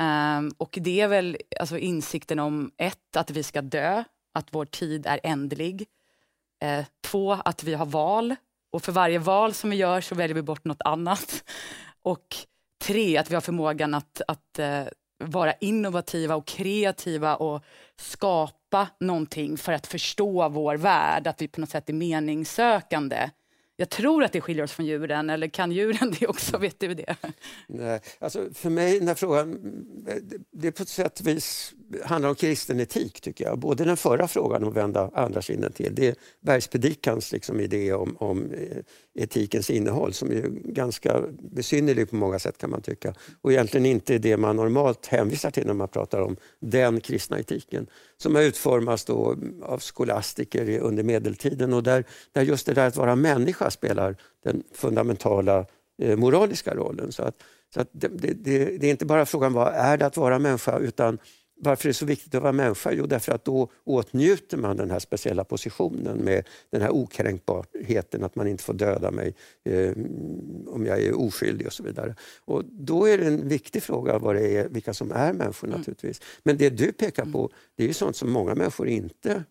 Um, 0.00 0.52
och 0.58 0.78
det 0.80 1.00
är 1.00 1.08
väl 1.08 1.36
alltså, 1.60 1.78
insikten 1.78 2.38
om 2.38 2.70
ett, 2.76 3.16
att 3.16 3.30
vi 3.30 3.42
ska 3.42 3.62
dö, 3.62 4.04
att 4.34 4.46
vår 4.50 4.64
tid 4.64 5.06
är 5.06 5.20
ändlig. 5.22 5.86
Uh, 6.64 6.84
två, 7.04 7.32
att 7.32 7.64
vi 7.64 7.74
har 7.74 7.86
val 7.86 8.34
och 8.72 8.82
för 8.82 8.92
varje 8.92 9.18
val 9.18 9.54
som 9.54 9.70
vi 9.70 9.76
gör 9.76 10.00
så 10.00 10.14
väljer 10.14 10.34
vi 10.34 10.42
bort 10.42 10.64
något 10.64 10.82
annat. 10.82 11.44
Och 12.04 12.26
tre, 12.84 13.16
att 13.16 13.30
vi 13.30 13.34
har 13.34 13.40
förmågan 13.40 13.94
att, 13.94 14.22
att 14.28 14.58
uh, 14.58 14.88
vara 15.18 15.52
innovativa 15.52 16.34
och 16.36 16.46
kreativa 16.46 17.36
och 17.36 17.64
skapa 17.96 18.88
någonting 19.00 19.56
för 19.56 19.72
att 19.72 19.86
förstå 19.86 20.48
vår 20.48 20.76
värld, 20.76 21.26
att 21.26 21.42
vi 21.42 21.48
på 21.48 21.60
något 21.60 21.70
sätt 21.70 21.88
är 21.88 21.92
meningssökande. 21.92 23.30
Jag 23.76 23.90
tror 23.90 24.24
att 24.24 24.32
det 24.32 24.40
skiljer 24.40 24.64
oss 24.64 24.72
från 24.72 24.86
djuren, 24.86 25.30
eller 25.30 25.48
kan 25.48 25.72
djuren 25.72 26.14
det 26.20 26.26
också? 26.26 26.58
Vet 26.58 26.80
du 26.80 26.94
det? 26.94 27.16
Nej, 27.66 28.00
alltså 28.18 28.48
för 28.54 28.70
mig 28.70 28.98
den 28.98 29.08
här 29.08 29.14
frågan, 29.14 29.58
det 30.52 30.72
på 30.72 30.82
ett 30.82 30.88
sätt 30.88 31.20
och 31.20 31.26
vis 31.26 31.74
handlar 32.04 32.28
om 32.28 32.34
kristen 32.34 32.80
etik 32.80 33.20
tycker 33.20 33.44
jag. 33.44 33.58
Både 33.58 33.84
den 33.84 33.96
förra 33.96 34.28
frågan 34.28 34.62
och 34.62 34.68
att 34.68 34.76
vända 34.76 35.10
andra 35.14 35.42
kinden 35.42 35.72
till, 35.72 35.94
det 35.94 36.08
är 36.08 36.14
Bergspredikans 36.40 37.32
liksom 37.32 37.60
idé 37.60 37.92
om, 37.92 38.16
om 38.16 38.50
eh, 38.52 38.78
etikens 39.14 39.70
innehåll 39.70 40.12
som 40.12 40.30
är 40.30 40.42
ganska 40.64 41.22
besynnerlig 41.38 42.10
på 42.10 42.16
många 42.16 42.38
sätt 42.38 42.58
kan 42.58 42.70
man 42.70 42.82
tycka. 42.82 43.14
Och 43.42 43.52
egentligen 43.52 43.86
inte 43.86 44.18
det 44.18 44.36
man 44.36 44.56
normalt 44.56 45.06
hänvisar 45.06 45.50
till 45.50 45.66
när 45.66 45.74
man 45.74 45.88
pratar 45.88 46.20
om 46.20 46.36
den 46.60 47.00
kristna 47.00 47.38
etiken 47.38 47.86
som 48.16 48.34
har 48.34 48.42
utformats 48.42 49.04
då 49.04 49.36
av 49.62 49.78
skolastiker 49.78 50.78
under 50.78 51.02
medeltiden 51.02 51.72
och 51.72 51.82
där, 51.82 52.04
där 52.32 52.42
just 52.42 52.66
det 52.66 52.74
där 52.74 52.86
att 52.86 52.96
vara 52.96 53.16
människa 53.16 53.61
spelar 53.70 54.16
den 54.44 54.62
fundamentala 54.72 55.66
eh, 56.02 56.16
moraliska 56.16 56.74
rollen. 56.74 57.12
Så 57.12 57.22
att, 57.22 57.42
så 57.74 57.80
att 57.80 57.88
det, 57.92 58.08
det, 58.08 58.34
det, 58.78 58.86
är 58.86 58.90
inte 58.90 59.06
bara 59.06 59.26
frågan 59.26 59.52
vad 59.52 59.74
är 59.74 59.96
det 59.96 60.06
att 60.06 60.16
vara 60.16 60.38
människa 60.38 60.78
utan 60.78 61.18
varför 61.64 61.86
är 61.86 61.90
det 61.90 61.94
så 61.94 62.06
viktigt 62.06 62.34
att 62.34 62.42
vara 62.42 62.52
människa? 62.52 62.92
Jo, 62.92 63.06
därför 63.06 63.32
att 63.32 63.44
då 63.44 63.70
åtnjuter 63.84 64.56
man 64.56 64.76
den 64.76 64.90
här 64.90 64.98
speciella 64.98 65.44
positionen 65.44 66.18
med 66.18 66.48
den 66.70 66.82
här 66.82 66.90
okränkbarheten, 66.90 68.24
att 68.24 68.36
man 68.36 68.48
inte 68.48 68.64
får 68.64 68.74
döda 68.74 69.10
mig 69.10 69.34
eh, 69.64 69.92
om 70.66 70.86
jag 70.86 71.02
är 71.02 71.20
oskyldig 71.20 71.66
och 71.66 71.72
så 71.72 71.82
vidare. 71.82 72.14
Och 72.44 72.64
då 72.64 73.08
är 73.08 73.18
det 73.18 73.26
en 73.26 73.48
viktig 73.48 73.82
fråga 73.82 74.18
vad 74.18 74.34
det 74.36 74.56
är, 74.56 74.68
vilka 74.68 74.94
som 74.94 75.12
är 75.12 75.32
människor 75.32 75.68
mm. 75.68 75.78
naturligtvis. 75.78 76.20
Men 76.42 76.56
det 76.56 76.70
du 76.70 76.92
pekar 76.92 77.24
på, 77.24 77.50
det 77.76 77.88
är 77.88 77.92
sånt 77.92 78.16
som 78.16 78.30
många 78.30 78.54
människor 78.54 78.88
inte 78.88 79.44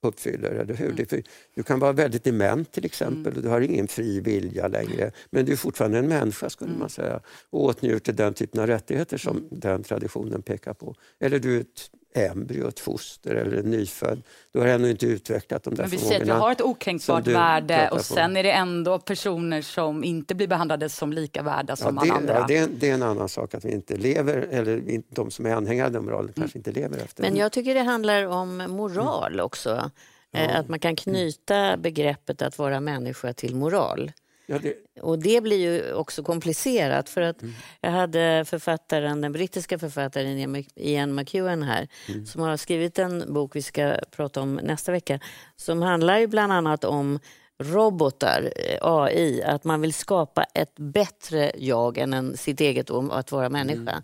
uppfyller. 0.00 0.50
Eller 0.50 0.74
hur? 0.74 1.12
Mm. 1.12 1.22
Du 1.54 1.62
kan 1.62 1.78
vara 1.78 1.92
väldigt 1.92 2.24
dement 2.24 2.72
till 2.72 2.84
exempel 2.84 3.36
och 3.36 3.42
du 3.42 3.48
har 3.48 3.60
ingen 3.60 3.88
fri 3.88 4.20
vilja 4.20 4.68
längre. 4.68 5.12
Men 5.30 5.44
du 5.44 5.52
är 5.52 5.56
fortfarande 5.56 5.98
en 5.98 6.08
människa 6.08 6.50
skulle 6.50 6.70
mm. 6.70 6.80
man 6.80 6.90
säga 6.90 7.20
och 7.50 7.64
åtnjuter 7.64 8.12
den 8.12 8.34
typen 8.34 8.60
av 8.60 8.66
rättigheter 8.66 9.18
som 9.18 9.36
mm. 9.36 9.48
den 9.50 9.82
traditionen 9.82 10.42
pekar 10.42 10.74
på. 10.74 10.94
Eller 11.20 11.38
du 11.38 11.56
är 11.56 11.60
ett 11.60 11.90
embryo, 12.14 12.68
ett 12.68 12.80
foster 12.80 13.34
eller 13.34 13.56
en 13.56 13.70
nyfödd. 13.70 14.22
Du 14.52 14.58
har 14.58 14.66
ännu 14.66 14.90
inte 14.90 15.06
utvecklat 15.06 15.62
de 15.62 15.74
där 15.74 15.82
Men 15.82 15.90
vi 15.90 15.98
säger 15.98 16.20
att 16.20 16.26
du 16.26 16.32
har 16.32 16.52
ett 16.52 16.60
okränkbart 16.60 17.26
värde 17.26 17.88
och 17.92 18.04
sen 18.04 18.36
är 18.36 18.42
det 18.42 18.50
ändå 18.50 18.98
personer 18.98 19.62
som 19.62 20.04
inte 20.04 20.34
blir 20.34 20.46
behandlade 20.46 20.88
som 20.88 21.12
lika 21.12 21.42
värda 21.42 21.76
som 21.76 21.96
ja, 21.96 22.02
det, 22.02 22.10
alla 22.10 22.20
andra. 22.20 22.34
Ja, 22.34 22.44
det, 22.48 22.56
är, 22.56 22.68
det 22.80 22.90
är 22.90 22.94
en 22.94 23.02
annan 23.02 23.28
sak 23.28 23.54
att 23.54 23.64
vi 23.64 23.72
inte 23.72 23.96
lever, 23.96 24.48
eller 24.50 25.02
de 25.08 25.30
som 25.30 25.46
är 25.46 25.54
anhängare 25.54 25.86
av 25.86 25.92
den 25.92 26.04
moralen 26.04 26.32
kanske 26.36 26.58
inte 26.58 26.72
lever 26.72 26.98
efter 26.98 27.22
Men 27.22 27.36
jag 27.36 27.52
tycker 27.52 27.74
det 27.74 27.80
handlar 27.80 28.26
om 28.26 28.56
moral 28.56 29.40
också. 29.40 29.90
Ja. 30.30 30.40
Att 30.40 30.68
man 30.68 30.78
kan 30.78 30.96
knyta 30.96 31.76
begreppet 31.76 32.42
att 32.42 32.58
vara 32.58 32.80
människa 32.80 33.32
till 33.32 33.56
moral. 33.56 34.12
Ja, 34.50 34.58
det... 34.58 35.02
Och 35.02 35.18
det 35.18 35.40
blir 35.40 35.56
ju 35.56 35.92
också 35.94 36.22
komplicerat 36.22 37.08
för 37.08 37.20
att 37.20 37.42
mm. 37.42 37.54
jag 37.80 37.90
hade 37.90 38.44
författaren, 38.46 39.20
den 39.20 39.32
brittiska 39.32 39.78
författaren 39.78 40.64
Ian 40.76 41.14
McEwan 41.14 41.62
här 41.62 41.88
mm. 42.08 42.26
som 42.26 42.42
har 42.42 42.56
skrivit 42.56 42.98
en 42.98 43.34
bok 43.34 43.56
vi 43.56 43.62
ska 43.62 43.96
prata 44.10 44.40
om 44.40 44.54
nästa 44.54 44.92
vecka 44.92 45.20
som 45.56 45.82
handlar 45.82 46.18
ju 46.18 46.26
bland 46.26 46.52
annat 46.52 46.84
om 46.84 47.18
robotar, 47.58 48.52
eh, 48.56 48.78
AI, 48.80 49.42
att 49.42 49.64
man 49.64 49.80
vill 49.80 49.94
skapa 49.94 50.44
ett 50.54 50.76
bättre 50.76 51.52
jag 51.56 51.98
än 51.98 52.12
en, 52.12 52.36
sitt 52.36 52.60
eget 52.60 52.90
om 52.90 53.10
att 53.10 53.32
vara 53.32 53.48
människa. 53.48 53.92
Mm. 53.92 54.02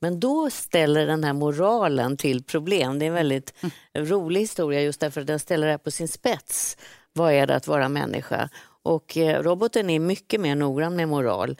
Men 0.00 0.20
då 0.20 0.50
ställer 0.50 1.06
den 1.06 1.24
här 1.24 1.32
moralen 1.32 2.16
till 2.16 2.44
problem. 2.44 2.98
Det 2.98 3.04
är 3.04 3.08
en 3.08 3.14
väldigt 3.14 3.54
mm. 3.60 4.06
rolig 4.08 4.40
historia 4.40 4.82
just 4.82 5.00
därför 5.00 5.20
att 5.20 5.26
den 5.26 5.38
ställer 5.38 5.66
det 5.66 5.78
på 5.78 5.90
sin 5.90 6.08
spets. 6.08 6.76
Vad 7.12 7.32
är 7.32 7.46
det 7.46 7.56
att 7.56 7.66
vara 7.66 7.88
människa? 7.88 8.48
Och 8.86 9.16
eh, 9.16 9.42
roboten 9.42 9.90
är 9.90 9.98
mycket 9.98 10.40
mer 10.40 10.54
noggrann 10.54 10.96
med 10.96 11.08
moral 11.08 11.50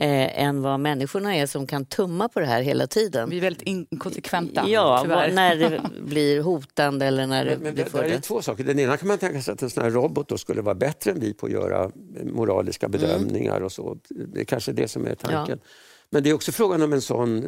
eh, 0.00 0.42
än 0.42 0.62
vad 0.62 0.80
människorna 0.80 1.36
är 1.36 1.46
som 1.46 1.66
kan 1.66 1.84
tumma 1.84 2.28
på 2.28 2.40
det 2.40 2.46
här 2.46 2.62
hela 2.62 2.86
tiden. 2.86 3.30
Vi 3.30 3.36
är 3.36 3.40
väldigt 3.40 3.62
inkonsekventa. 3.62 4.64
Ja, 4.68 5.04
när 5.32 5.56
det 5.56 5.82
blir 6.06 6.40
hotande 6.40 7.06
eller 7.06 7.26
när 7.26 7.44
men, 7.44 7.58
men 7.58 7.74
det, 7.74 7.92
det, 7.92 8.00
det 8.00 8.14
är 8.14 8.20
två 8.20 8.42
saker. 8.42 8.64
Den 8.64 8.78
ena 8.78 8.96
kan 8.96 9.08
man 9.08 9.18
tänka 9.18 9.42
sig 9.42 9.52
att 9.52 9.62
en 9.62 9.70
sån 9.70 9.82
här 9.82 9.90
robot 9.90 10.28
då 10.28 10.38
skulle 10.38 10.62
vara 10.62 10.74
bättre 10.74 11.10
än 11.10 11.20
vi 11.20 11.34
på 11.34 11.46
att 11.46 11.52
göra 11.52 11.90
moraliska 12.24 12.86
mm. 12.86 13.00
bedömningar 13.00 13.52
mm. 13.52 13.64
och 13.64 13.72
så. 13.72 13.98
Det 14.08 14.40
är 14.40 14.44
kanske 14.44 14.72
det 14.72 14.88
som 14.88 15.06
är 15.06 15.14
tanken. 15.14 15.58
Ja. 15.62 15.68
Men 16.10 16.22
det 16.22 16.30
är 16.30 16.34
också 16.34 16.52
frågan 16.52 16.82
om 16.82 16.92
en 16.92 17.00
sån 17.00 17.44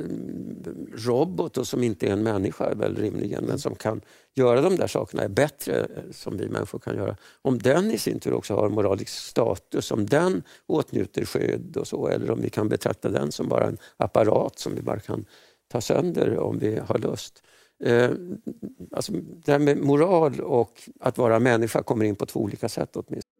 robot 1.07 1.59
och 1.59 1.67
som 1.67 1.83
inte 1.83 2.07
är 2.07 2.12
en 2.12 2.23
människa 2.23 2.75
väl 2.75 2.97
rimligen, 2.97 3.45
men 3.45 3.59
som 3.59 3.75
kan 3.75 4.00
göra 4.35 4.61
de 4.61 4.76
där 4.76 4.87
sakerna 4.87 5.23
är 5.23 5.29
bättre 5.29 5.88
som 6.12 6.37
vi 6.37 6.49
människor 6.49 6.79
kan 6.79 6.97
göra. 6.97 7.17
Om 7.43 7.59
den 7.59 7.90
i 7.90 7.99
sin 7.99 8.21
tur 8.21 8.33
också 8.33 8.55
har 8.55 8.69
moralisk 8.69 9.09
status, 9.09 9.90
om 9.90 10.07
den 10.07 10.43
åtnjuter 10.67 11.25
skydd 11.25 11.76
och 11.76 11.87
så, 11.87 12.09
eller 12.09 12.31
om 12.31 12.40
vi 12.40 12.50
kan 12.50 12.69
betrakta 12.69 13.09
den 13.09 13.33
som 13.33 13.49
bara 13.49 13.67
en 13.67 13.79
apparat 13.97 14.59
som 14.59 14.75
vi 14.75 14.83
bara 14.83 15.00
kan 15.00 15.25
ta 15.69 15.81
sönder 15.81 16.38
om 16.38 16.59
vi 16.59 16.79
har 16.79 16.99
lust. 16.99 17.43
Eh, 17.85 18.11
alltså, 18.93 19.12
det 19.12 19.52
här 19.52 19.59
med 19.59 19.79
moral 19.79 20.40
och 20.40 20.83
att 21.00 21.19
vara 21.19 21.38
människa 21.38 21.83
kommer 21.83 22.05
in 22.05 22.17
på 22.17 22.26
två 22.26 22.40
olika 22.40 22.69
sätt 22.69 22.97
åtminstone. 22.97 23.39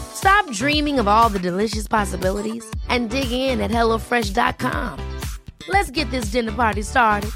Stop 0.13 0.51
dreaming 0.51 0.99
of 0.99 1.07
all 1.07 1.29
the 1.29 1.39
delicious 1.39 1.87
possibilities 1.87 2.65
and 2.89 3.09
dig 3.09 3.31
in 3.31 3.61
at 3.61 3.71
HelloFresh.com. 3.71 5.19
Let's 5.67 5.91
get 5.91 6.09
this 6.11 6.31
dinner 6.31 6.51
party 6.51 6.83
started. 6.83 7.31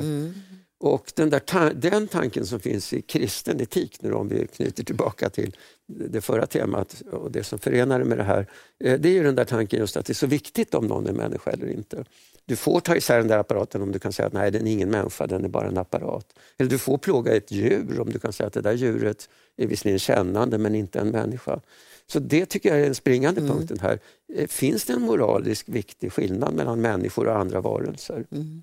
Mm. 0.00 0.34
Och 0.80 1.12
den, 1.14 1.30
där 1.30 1.38
ta 1.38 1.72
den 1.72 2.08
tanken 2.08 2.46
som 2.46 2.60
finns 2.60 2.92
i 2.92 3.02
kristen 3.02 3.60
etik, 3.60 4.02
nu 4.02 4.12
om 4.12 4.28
vi 4.28 4.46
knyter 4.46 4.84
tillbaka 4.84 5.30
till 5.30 5.56
det 5.86 6.20
förra 6.20 6.46
temat 6.46 7.02
och 7.12 7.30
det 7.30 7.44
som 7.44 7.58
förenar 7.58 7.98
det 7.98 8.04
med 8.04 8.18
det 8.18 8.24
här, 8.24 8.46
eh, 8.84 9.00
det 9.00 9.08
är 9.08 9.12
ju 9.12 9.22
den 9.22 9.34
där 9.34 9.44
tanken 9.44 9.78
just 9.78 9.96
att 9.96 10.06
det 10.06 10.12
är 10.12 10.14
så 10.14 10.26
viktigt 10.26 10.74
om 10.74 10.86
någon 10.86 11.06
är 11.06 11.12
människa 11.12 11.50
eller 11.50 11.70
inte. 11.70 12.04
Du 12.48 12.56
får 12.56 12.80
ta 12.80 12.96
isär 12.96 13.18
den 13.18 13.28
där 13.28 13.38
apparaten 13.38 13.82
om 13.82 13.92
du 13.92 13.98
kan 13.98 14.12
säga 14.12 14.26
att 14.26 14.32
nej, 14.32 14.50
den 14.50 14.66
är 14.66 14.72
ingen 14.72 14.90
människa, 14.90 15.26
den 15.26 15.44
är 15.44 15.48
bara 15.48 15.68
en 15.68 15.78
apparat. 15.78 16.26
Eller 16.58 16.70
du 16.70 16.78
får 16.78 16.98
plåga 16.98 17.36
ett 17.36 17.50
djur 17.50 18.00
om 18.00 18.10
du 18.10 18.18
kan 18.18 18.32
säga 18.32 18.46
att 18.46 18.52
det 18.52 18.60
där 18.60 18.72
djuret 18.72 19.28
är 19.56 19.66
visserligen 19.66 19.98
kännande 19.98 20.58
men 20.58 20.74
inte 20.74 21.00
en 21.00 21.08
människa. 21.08 21.60
Så 22.06 22.18
det 22.18 22.46
tycker 22.46 22.68
jag 22.68 22.78
är 22.78 22.84
den 22.84 22.94
springande 22.94 23.40
mm. 23.40 23.52
punkten 23.52 23.78
här. 23.80 24.00
Eh, 24.34 24.46
finns 24.46 24.84
det 24.84 24.92
en 24.92 25.02
moralisk 25.02 25.68
viktig 25.68 26.12
skillnad 26.12 26.54
mellan 26.54 26.80
människor 26.80 27.26
och 27.26 27.38
andra 27.38 27.60
varelser? 27.60 28.24
Mm. 28.30 28.62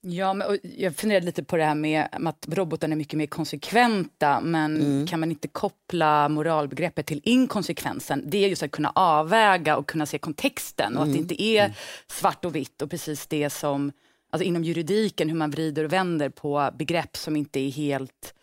Ja, 0.00 0.32
men, 0.32 0.58
jag 0.62 0.96
funderade 0.96 1.26
lite 1.26 1.44
på 1.44 1.56
det 1.56 1.64
här 1.64 1.74
med 1.74 2.08
att 2.12 2.46
robotarna 2.48 2.92
är 2.92 2.96
mycket 2.96 3.18
mer 3.18 3.26
konsekventa 3.26 4.40
men 4.40 4.76
mm. 4.76 5.06
kan 5.06 5.20
man 5.20 5.30
inte 5.30 5.48
koppla 5.48 6.28
moralbegreppet 6.28 7.06
till 7.06 7.20
inkonsekvensen? 7.24 8.22
Det 8.26 8.44
är 8.44 8.48
just 8.48 8.62
att 8.62 8.70
kunna 8.70 8.92
avväga 8.94 9.76
och 9.76 9.88
kunna 9.88 10.06
se 10.06 10.18
kontexten 10.18 10.96
och 10.96 11.02
att 11.02 11.08
det 11.08 11.18
mm. 11.18 11.22
inte 11.22 11.42
är 11.42 11.64
mm. 11.64 11.76
svart 12.06 12.44
och 12.44 12.56
vitt 12.56 12.82
och 12.82 12.90
precis 12.90 13.26
det 13.26 13.50
som 13.50 13.92
alltså 14.30 14.44
inom 14.44 14.64
juridiken, 14.64 15.28
hur 15.28 15.36
man 15.36 15.50
vrider 15.50 15.84
och 15.84 15.92
vänder 15.92 16.28
på 16.28 16.70
begrepp 16.78 17.16
som 17.16 17.36
inte 17.36 17.60
är 17.60 17.70
helt 17.70 18.34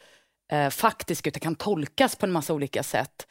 eh, 0.52 0.70
faktiska 0.70 1.30
utan 1.30 1.40
kan 1.40 1.56
tolkas 1.56 2.16
på 2.16 2.26
en 2.26 2.32
massa 2.32 2.54
olika 2.54 2.84
sätt. 2.84 3.28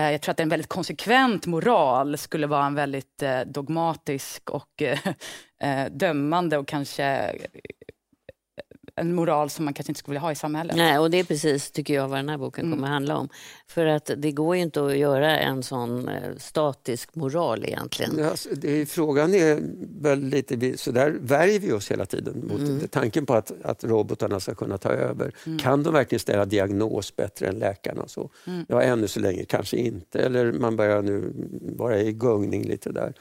Eh, 0.00 0.10
jag 0.12 0.22
tror 0.22 0.32
att 0.32 0.40
en 0.40 0.48
väldigt 0.48 0.68
konsekvent 0.68 1.46
moral 1.46 2.18
skulle 2.18 2.46
vara 2.46 2.66
en 2.66 2.74
väldigt 2.74 3.22
eh, 3.22 3.40
dogmatisk 3.40 4.50
och 4.50 4.82
eh, 5.62 5.86
dömande 5.90 6.58
och 6.58 6.68
kanske 6.68 7.36
en 8.96 9.14
moral 9.14 9.50
som 9.50 9.64
man 9.64 9.74
kanske 9.74 9.90
inte 9.90 9.98
skulle 9.98 10.12
vilja 10.12 10.20
ha 10.20 10.32
i 10.32 10.34
samhället. 10.34 10.76
Nej, 10.76 10.98
och 10.98 11.10
det 11.10 11.18
är 11.18 11.24
precis, 11.24 11.70
tycker 11.70 11.94
jag, 11.94 12.08
vad 12.08 12.18
den 12.18 12.28
här 12.28 12.38
boken 12.38 12.64
mm. 12.64 12.76
kommer 12.76 12.88
att 12.88 12.92
handla 12.92 13.16
om. 13.16 13.28
För 13.66 13.86
att 13.86 14.10
det 14.16 14.32
går 14.32 14.56
ju 14.56 14.62
inte 14.62 14.84
att 14.86 14.96
göra 14.96 15.38
en 15.38 15.62
sån 15.62 16.08
eh, 16.08 16.36
statisk 16.38 17.14
moral 17.14 17.64
egentligen. 17.64 18.18
Ja, 18.18 18.30
alltså, 18.30 18.48
det, 18.52 18.86
frågan 18.86 19.34
är 19.34 19.60
väl 20.00 20.20
lite, 20.20 20.78
så 20.78 20.90
där 20.90 21.10
värjer 21.10 21.60
vi 21.60 21.72
oss 21.72 21.90
hela 21.90 22.06
tiden 22.06 22.46
mot 22.48 22.60
mm. 22.60 22.88
tanken 22.88 23.26
på 23.26 23.34
att, 23.34 23.52
att 23.62 23.84
robotarna 23.84 24.40
ska 24.40 24.54
kunna 24.54 24.78
ta 24.78 24.88
över. 24.88 25.34
Mm. 25.46 25.58
Kan 25.58 25.82
de 25.82 25.94
verkligen 25.94 26.20
ställa 26.20 26.44
diagnos 26.44 27.16
bättre 27.16 27.48
än 27.48 27.58
läkarna? 27.58 28.02
Och 28.02 28.10
så? 28.10 28.30
Mm. 28.46 28.66
Ja, 28.68 28.82
ännu 28.82 29.08
så 29.08 29.20
länge 29.20 29.44
kanske 29.44 29.76
inte, 29.76 30.18
eller 30.18 30.52
man 30.52 30.76
börjar 30.76 31.02
nu 31.02 31.32
vara 31.76 32.00
i 32.00 32.12
gungning 32.12 32.64
lite 32.64 32.92
där. 32.92 33.14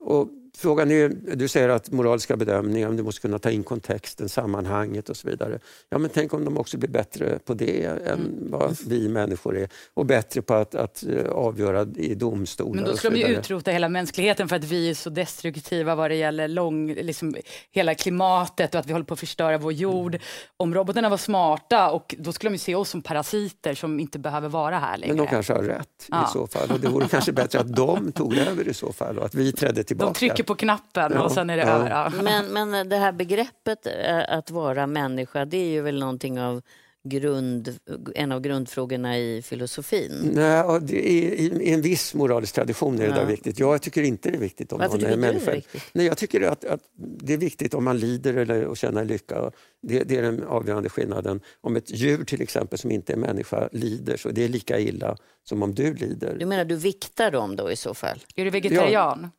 Och 0.00 0.28
Frågan 0.58 0.90
är, 0.90 1.08
du 1.36 1.48
säger 1.48 1.68
att 1.68 1.90
moraliska 1.90 2.36
bedömningar, 2.36 2.92
du 2.92 3.02
måste 3.02 3.20
kunna 3.20 3.38
ta 3.38 3.50
in 3.50 3.64
kontexten, 3.64 4.28
sammanhanget 4.28 5.08
och 5.08 5.16
så 5.16 5.28
vidare. 5.28 5.58
Ja, 5.88 5.98
men 5.98 6.10
tänk 6.14 6.34
om 6.34 6.44
de 6.44 6.58
också 6.58 6.78
blir 6.78 6.90
bättre 6.90 7.38
på 7.38 7.54
det 7.54 7.84
än 7.84 7.98
mm. 7.98 8.50
vad 8.50 8.76
vi 8.86 9.08
människor 9.08 9.58
är 9.58 9.68
och 9.94 10.06
bättre 10.06 10.42
på 10.42 10.54
att, 10.54 10.74
att 10.74 11.04
eh, 11.04 11.32
avgöra 11.32 11.86
i 11.96 12.14
domstolar. 12.14 12.74
Men 12.74 12.84
då 12.84 12.96
skulle 12.96 13.16
de 13.16 13.20
ju 13.20 13.38
utrota 13.38 13.70
hela 13.70 13.88
mänskligheten 13.88 14.48
för 14.48 14.56
att 14.56 14.64
vi 14.64 14.90
är 14.90 14.94
så 14.94 15.10
destruktiva 15.10 15.94
vad 15.94 16.10
det 16.10 16.14
gäller 16.14 16.48
lång, 16.48 16.94
liksom, 16.94 17.36
hela 17.70 17.94
klimatet 17.94 18.74
och 18.74 18.80
att 18.80 18.86
vi 18.86 18.92
håller 18.92 19.06
på 19.06 19.14
att 19.14 19.20
förstöra 19.20 19.58
vår 19.58 19.72
jord. 19.72 20.14
Mm. 20.14 20.24
Om 20.56 20.74
robotarna 20.74 21.08
var 21.08 21.16
smarta, 21.16 21.90
och 21.90 22.14
då 22.18 22.32
skulle 22.32 22.52
de 22.52 22.58
se 22.58 22.74
oss 22.74 22.88
som 22.88 23.02
parasiter 23.02 23.74
som 23.74 24.00
inte 24.00 24.18
behöver 24.18 24.48
vara 24.48 24.78
här 24.78 24.98
längre. 24.98 25.14
Men 25.14 25.24
de 25.24 25.30
kanske 25.30 25.52
har 25.52 25.62
rätt 25.62 26.06
ja. 26.08 26.28
i 26.28 26.32
så 26.32 26.46
fall 26.46 26.70
och 26.70 26.80
det 26.80 26.88
vore 26.88 27.08
kanske 27.08 27.32
bättre 27.32 27.60
att 27.60 27.76
de 27.76 28.12
tog 28.12 28.36
över 28.36 28.68
i 28.68 28.74
så 28.74 28.92
fall 28.92 29.18
och 29.18 29.24
att 29.24 29.34
vi 29.34 29.52
trädde 29.52 29.84
tillbaka 29.84 30.41
trycker 30.42 30.54
på 30.54 30.54
knappen 30.54 31.12
ja, 31.14 31.22
och 31.22 31.32
sen 31.32 31.50
är 31.50 31.56
det 31.56 31.62
ja. 31.62 31.68
över. 31.68 31.90
Ja. 31.90 32.12
Men, 32.22 32.70
men 32.70 32.88
det 32.88 32.96
här 32.96 33.12
begreppet 33.12 33.86
eh, 33.86 34.38
att 34.38 34.50
vara 34.50 34.86
människa, 34.86 35.44
det 35.44 35.56
är 35.56 35.70
ju 35.70 35.82
väl 35.82 36.00
någonting 36.00 36.40
av 36.40 36.62
grund, 37.04 37.78
en 38.14 38.32
av 38.32 38.40
grundfrågorna 38.40 39.18
i 39.18 39.42
filosofin? 39.42 40.30
Nej, 40.34 40.80
det 40.80 41.08
är, 41.08 41.62
I 41.62 41.72
en 41.72 41.82
viss 41.82 42.14
moralisk 42.14 42.54
tradition 42.54 42.94
är 42.94 42.98
det 42.98 43.06
ja. 43.06 43.14
där 43.14 43.26
viktigt. 43.26 43.58
Jag 43.58 43.82
tycker 43.82 44.02
inte 44.02 44.30
det 44.30 44.36
är 44.36 44.40
viktigt 44.40 44.72
om 44.72 44.78
Varför 44.78 44.98
någon 44.98 45.10
är 45.10 45.16
människa. 45.16 45.50
Det 45.50 45.56
viktigt? 45.56 45.82
Nej, 45.92 46.06
jag 46.06 46.18
tycker 46.18 46.40
att, 46.40 46.64
att, 46.64 46.80
det 46.96 47.32
är 47.32 47.38
viktigt 47.38 47.74
om 47.74 47.84
man 47.84 47.98
lider 47.98 48.34
eller 48.34 48.64
och 48.64 48.76
känner 48.76 49.04
lycka. 49.04 49.50
Det, 49.82 50.02
det, 50.02 50.16
är 50.16 50.22
den 50.22 50.44
avgörande 50.44 50.88
skillnaden. 50.88 51.40
Om 51.60 51.76
ett 51.76 51.90
djur 51.90 52.24
till 52.24 52.42
exempel 52.42 52.78
som 52.78 52.90
inte 52.90 53.12
är 53.12 53.16
människa 53.16 53.68
lider 53.72 54.16
så 54.16 54.28
det 54.28 54.44
är 54.44 54.48
lika 54.48 54.78
illa 54.78 55.16
som 55.44 55.62
om 55.62 55.74
du 55.74 55.94
lider. 55.94 56.36
Du 56.38 56.46
menar 56.46 56.64
du 56.64 56.76
viktar 56.76 57.30
dem 57.30 57.56
då 57.56 57.70
i 57.70 57.76
så 57.76 57.94
fall? 57.94 58.18
Är 58.36 58.44
du 58.44 58.50
vegetarian? 58.50 59.18
Ja. 59.22 59.30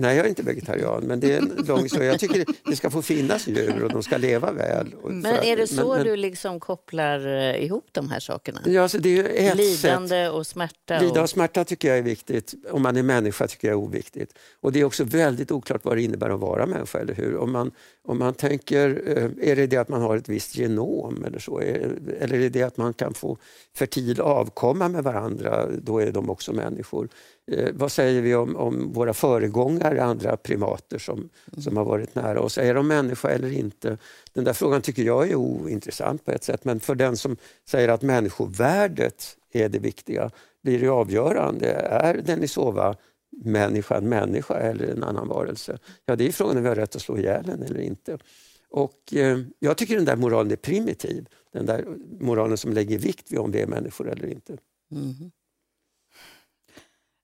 Nej, 0.00 0.16
jag 0.16 0.24
är 0.24 0.28
inte 0.28 0.42
vegetarian, 0.42 1.04
men 1.04 1.20
det 1.20 1.32
är 1.32 1.38
en 1.38 1.64
lång 1.66 1.82
historia. 1.82 2.10
Jag 2.10 2.20
tycker 2.20 2.44
det 2.64 2.76
ska 2.76 2.90
få 2.90 3.02
finnas 3.02 3.46
djur 3.46 3.84
och 3.84 3.90
de 3.92 4.02
ska 4.02 4.16
leva 4.16 4.52
väl. 4.52 4.94
Men 5.04 5.26
är 5.26 5.56
det 5.56 5.66
så 5.66 5.94
men, 5.94 6.04
du 6.04 6.16
liksom 6.16 6.60
kopplar 6.60 7.26
eh, 7.26 7.64
ihop 7.64 7.86
de 7.92 8.10
här 8.10 8.20
sakerna? 8.20 8.60
Ja, 8.64 8.82
alltså 8.82 8.98
det 8.98 9.18
är 9.18 9.50
ett 9.50 9.56
Lidande 9.56 10.08
sätt. 10.08 10.32
och 10.32 10.46
smärta? 10.46 10.98
Lidande 10.98 11.20
och 11.20 11.30
smärta 11.30 11.64
tycker 11.64 11.88
jag 11.88 11.98
är 11.98 12.02
viktigt. 12.02 12.54
Om 12.70 12.82
man 12.82 12.96
är 12.96 13.02
människa 13.02 13.46
tycker 13.46 13.68
jag 13.68 13.72
är 13.72 13.84
oviktigt. 13.84 14.38
Och 14.60 14.72
det 14.72 14.80
är 14.80 14.84
också 14.84 15.04
väldigt 15.04 15.50
oklart 15.50 15.84
vad 15.84 15.96
det 15.96 16.02
innebär 16.02 16.30
att 16.30 16.40
vara 16.40 16.66
människa, 16.66 16.98
eller 16.98 17.14
hur? 17.14 17.36
Om 17.36 17.52
man, 17.52 17.70
om 18.04 18.18
man 18.18 18.34
tänker, 18.34 19.02
eh, 19.06 19.50
är 19.50 19.56
det 19.56 19.66
det 19.66 19.76
att 19.76 19.88
man 19.88 20.02
har 20.02 20.16
ett 20.16 20.28
visst 20.28 20.56
genom 20.56 21.24
eller 21.24 21.38
så? 21.38 21.58
Eller 21.58 22.34
är 22.34 22.38
det 22.38 22.48
det 22.48 22.62
att 22.62 22.76
man 22.76 22.94
kan 22.94 23.14
få 23.14 23.38
fertil 23.76 24.20
avkomma 24.20 24.88
med 24.88 25.04
varandra, 25.04 25.66
då 25.82 25.98
är 25.98 26.12
de 26.12 26.30
också 26.30 26.52
människor. 26.52 27.08
Eh, 27.50 27.68
vad 27.74 27.92
säger 27.92 28.22
vi 28.22 28.34
om, 28.34 28.56
om, 28.56 28.92
våra 28.92 29.14
föregångare, 29.14 29.87
andra 29.96 30.36
primater 30.36 30.98
som, 30.98 31.18
mm. 31.18 31.30
som 31.62 31.76
har 31.76 31.84
varit 31.84 32.14
nära 32.14 32.40
oss? 32.40 32.58
Är 32.58 32.74
de 32.74 32.88
människa 32.88 33.28
eller 33.28 33.52
inte? 33.52 33.98
Den 34.32 34.44
där 34.44 34.52
frågan 34.52 34.82
tycker 34.82 35.02
jag 35.02 35.30
är 35.30 35.34
ointressant 35.34 36.24
på 36.24 36.30
ett 36.30 36.44
sätt, 36.44 36.64
men 36.64 36.80
för 36.80 36.94
den 36.94 37.16
som 37.16 37.36
säger 37.64 37.88
att 37.88 38.02
människovärdet 38.02 39.36
är 39.52 39.68
det 39.68 39.78
viktiga 39.78 40.30
blir 40.62 40.80
det 40.80 40.88
avgörande. 40.88 41.72
Är 41.72 42.14
Denisova 42.14 42.96
människan 43.30 44.08
människa 44.08 44.54
eller 44.54 44.88
en 44.88 45.04
annan 45.04 45.28
varelse? 45.28 45.78
Ja, 46.06 46.16
det 46.16 46.28
är 46.28 46.32
frågan 46.32 46.56
om 46.56 46.62
vi 46.62 46.68
har 46.68 46.76
rätt 46.76 46.96
att 46.96 47.02
slå 47.02 47.18
ihjäl 47.18 47.46
henne 47.46 47.66
eller 47.66 47.80
inte. 47.80 48.18
Och 48.70 49.14
eh, 49.14 49.38
jag 49.58 49.76
tycker 49.76 49.96
den 49.96 50.04
där 50.04 50.16
moralen 50.16 50.52
är 50.52 50.56
primitiv. 50.56 51.28
Den 51.52 51.66
där 51.66 51.84
moralen 52.20 52.58
som 52.58 52.72
lägger 52.72 52.98
vikt 52.98 53.32
vid 53.32 53.38
om 53.38 53.50
vi 53.50 53.60
är 53.60 53.66
människor 53.66 54.10
eller 54.10 54.26
inte. 54.26 54.58
Mm. 54.92 55.30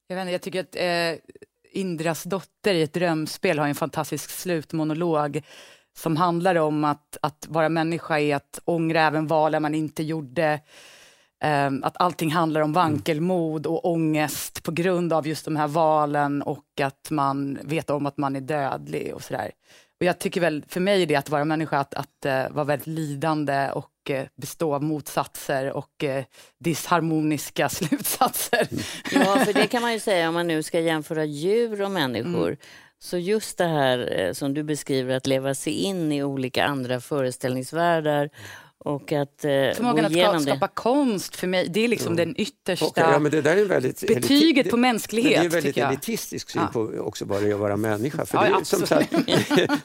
Jag, 0.07 0.17
vet 0.17 0.23
inte, 0.23 0.33
jag 0.33 0.43
tycker 0.43 0.61
att 0.61 0.77
eh, 0.77 1.35
Indras 1.75 2.25
dotter 2.25 2.75
i 2.75 2.83
ett 2.83 2.93
drömspel 2.93 3.59
har 3.59 3.69
en 3.69 3.75
fantastisk 3.75 4.31
slutmonolog 4.31 5.43
som 5.97 6.17
handlar 6.17 6.55
om 6.55 6.85
att, 6.85 7.17
att 7.23 7.47
vara 7.49 7.69
människa 7.69 8.19
är 8.19 8.37
att 8.37 8.61
ångra 8.65 9.03
även 9.03 9.27
valen 9.27 9.63
man 9.63 9.75
inte 9.75 10.03
gjorde. 10.03 10.61
Um, 11.45 11.85
att 11.85 11.97
allting 11.97 12.31
handlar 12.31 12.61
om 12.61 12.73
vankelmod 12.73 13.67
och 13.67 13.91
ångest 13.91 14.63
på 14.63 14.73
grund 14.73 15.13
av 15.13 15.29
just 15.29 15.45
de 15.45 15.57
här 15.57 15.69
valen 15.69 16.43
och 16.43 16.81
att 16.83 17.11
man 17.11 17.59
vet 17.63 17.91
om 17.91 18.07
att 18.07 18.17
man 18.17 18.37
är 18.37 18.41
dödlig 18.41 19.15
och 19.15 19.23
sådär. 19.23 19.51
Och 20.05 20.09
jag 20.09 20.19
tycker 20.19 20.41
väl, 20.41 20.65
för 20.69 20.81
mig 20.81 21.03
är 21.03 21.07
det 21.07 21.17
att 21.17 21.29
vara 21.29 21.45
människa 21.45 21.79
att, 21.79 21.95
att 21.95 22.27
uh, 22.27 22.55
vara 22.55 22.65
väldigt 22.65 22.87
lidande 22.87 23.71
och 23.71 24.11
uh, 24.11 24.21
bestå 24.37 24.75
av 24.75 24.83
motsatser 24.83 25.73
och 25.73 26.05
uh, 26.05 26.25
disharmoniska 26.61 27.69
slutsatser. 27.69 28.69
Ja, 29.13 29.45
för 29.45 29.53
det 29.53 29.67
kan 29.67 29.83
man 29.83 29.93
ju 29.93 30.01
säga 30.01 30.29
om 30.29 30.35
man 30.35 30.47
nu 30.47 30.63
ska 30.63 30.81
jämföra 30.81 31.25
djur 31.25 31.83
och 31.83 31.91
människor. 31.91 32.47
Mm. 32.47 32.59
Så 32.99 33.19
just 33.19 33.59
det 33.59 33.67
här 33.67 34.33
som 34.33 34.55
du 34.55 34.63
beskriver, 34.63 35.17
att 35.17 35.27
leva 35.27 35.55
sig 35.55 35.73
in 35.73 36.13
i 36.13 36.23
olika 36.23 36.65
andra 36.65 37.01
föreställningsvärldar 37.01 38.31
och 38.79 39.13
att, 39.13 39.45
eh, 39.45 39.51
Förmågan 39.51 40.05
att 40.05 40.43
skapa 40.43 40.67
det. 40.67 40.73
konst 40.75 41.37
för 41.37 41.47
mig, 41.47 41.69
det 41.69 41.85
är 41.85 41.89
liksom 41.89 42.13
mm. 42.13 42.17
den 42.17 42.41
yttersta 42.41 42.87
okay, 42.87 43.13
ja, 43.13 43.19
men 43.19 43.33
det 43.33 43.43
där 43.43 43.57
är 43.57 43.65
väldigt 43.65 44.01
betyget 44.07 44.71
på 44.71 44.77
mänsklighet. 44.77 45.33
det 45.33 45.41
är 45.41 45.45
en 45.45 45.51
väldigt 45.51 45.77
elitistisk 45.77 46.51
syn 46.51 46.63
ja. 46.63 46.69
på 46.73 46.81
också 46.81 47.25
vad 47.25 47.43
det 47.43 47.49
är 47.49 47.55
att 47.55 47.61
vara 47.61 47.77
människa. 47.77 48.27
För 48.27 48.39
ja, 48.39 48.43
det, 48.43 48.61
är, 48.61 48.65
som 48.65 48.87
sagt, 48.87 49.11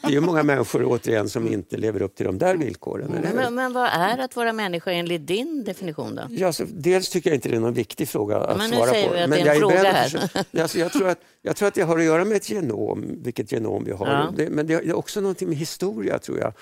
det 0.02 0.16
är 0.16 0.20
många 0.20 0.44
människor 0.44 0.84
återigen 0.86 1.30
som 1.30 1.48
inte 1.48 1.78
lever 1.78 2.02
upp 2.02 2.16
till 2.16 2.26
de 2.26 2.38
där 2.38 2.56
villkoren. 2.56 3.10
Mm. 3.10 3.36
Men, 3.36 3.56
men, 3.56 3.74
vad 3.74 3.90
är 3.94 4.18
att 4.18 4.36
vara 4.36 4.54
människa 4.54 4.92
enligt 4.92 5.28
din 5.28 5.64
definition? 5.64 6.16
Då? 6.16 6.22
Ja, 6.30 6.54
så, 6.54 6.66
dels 6.70 7.10
tycker 7.10 7.30
jag 7.30 7.38
inte 7.38 7.50
det 7.50 7.56
är 7.56 7.60
någon 7.60 7.74
viktig 7.74 8.10
fråga 8.10 8.38
att 8.38 8.58
men 8.58 8.70
svara 8.70 8.90
säger 8.90 9.08
på. 9.08 9.14
Vi 9.14 9.22
att 9.22 9.30
men 9.30 9.44
det 9.44 9.50
är 9.50 9.54
en 9.54 9.60
fråga 9.60 9.92
här. 9.92 10.10
För, 10.44 10.62
alltså, 10.62 10.80
jag, 10.80 10.92
tror 10.92 11.08
att, 11.08 11.20
jag 11.42 11.56
tror 11.56 11.68
att 11.68 11.74
det 11.74 11.82
har 11.82 11.98
att 11.98 12.06
göra 12.06 12.26
med 12.26 12.38
ett 12.38 12.50
genom, 12.50 13.16
vilket 13.24 13.52
genom 13.52 13.84
vi 13.84 13.92
har. 13.92 14.08
Ja. 14.08 14.34
Det, 14.38 14.50
men 14.50 14.68
det 14.68 14.74
är 14.74 14.94
också 14.94 15.22
någonting 15.22 15.50
med 15.50 15.58
historia 15.58 16.20
tror 16.20 16.40
jag 16.40 16.54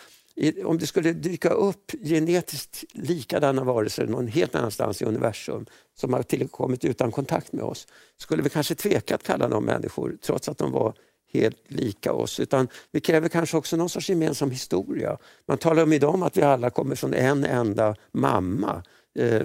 om 0.65 0.78
det 0.78 0.88
skulle 0.88 1.13
dyka 1.13 1.50
upp 1.50 1.91
genetiskt 2.04 2.84
likadana 2.93 3.63
varelser 3.63 4.08
någon 4.08 4.28
helt 4.28 4.56
annanstans 4.56 5.02
i 5.02 5.06
universum 5.06 5.65
som 5.95 6.13
har 6.13 6.23
tillkommit 6.23 6.86
utan 6.86 7.12
kontakt 7.12 7.54
med 7.54 7.63
oss, 7.63 7.88
skulle 8.17 8.43
vi 8.43 8.50
kanske 8.50 8.76
tveka 8.76 9.15
att 9.15 9.23
kalla 9.23 9.47
dem 9.47 9.65
människor 9.65 10.17
trots 10.21 10.50
att 10.50 10.58
de 10.58 10.71
var 10.71 10.93
helt 11.34 11.58
lika 11.67 12.13
oss. 12.13 12.39
Utan 12.39 12.67
vi 12.91 13.00
kräver 13.02 13.30
kanske 13.30 13.58
också 13.58 13.78
någon 13.78 13.89
sorts 13.89 14.10
gemensam 14.10 14.52
historia. 14.52 15.17
Man 15.47 15.58
talar 15.58 15.84
om 15.84 15.93
idag 15.93 16.13
om 16.13 16.23
att 16.23 16.38
vi 16.38 16.41
alla 16.41 16.69
kommer 16.69 16.95
från 16.95 17.13
en 17.13 17.43
enda 17.43 17.95
mamma. 18.12 18.84
Eh, 19.19 19.41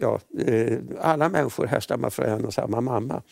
ja, 0.00 0.20
eh, 0.38 0.78
alla 1.00 1.28
människor 1.28 1.66
härstammar 1.66 2.10
från 2.10 2.26
en 2.26 2.44
och 2.44 2.54
samma 2.54 2.80
mamma. 2.80 3.22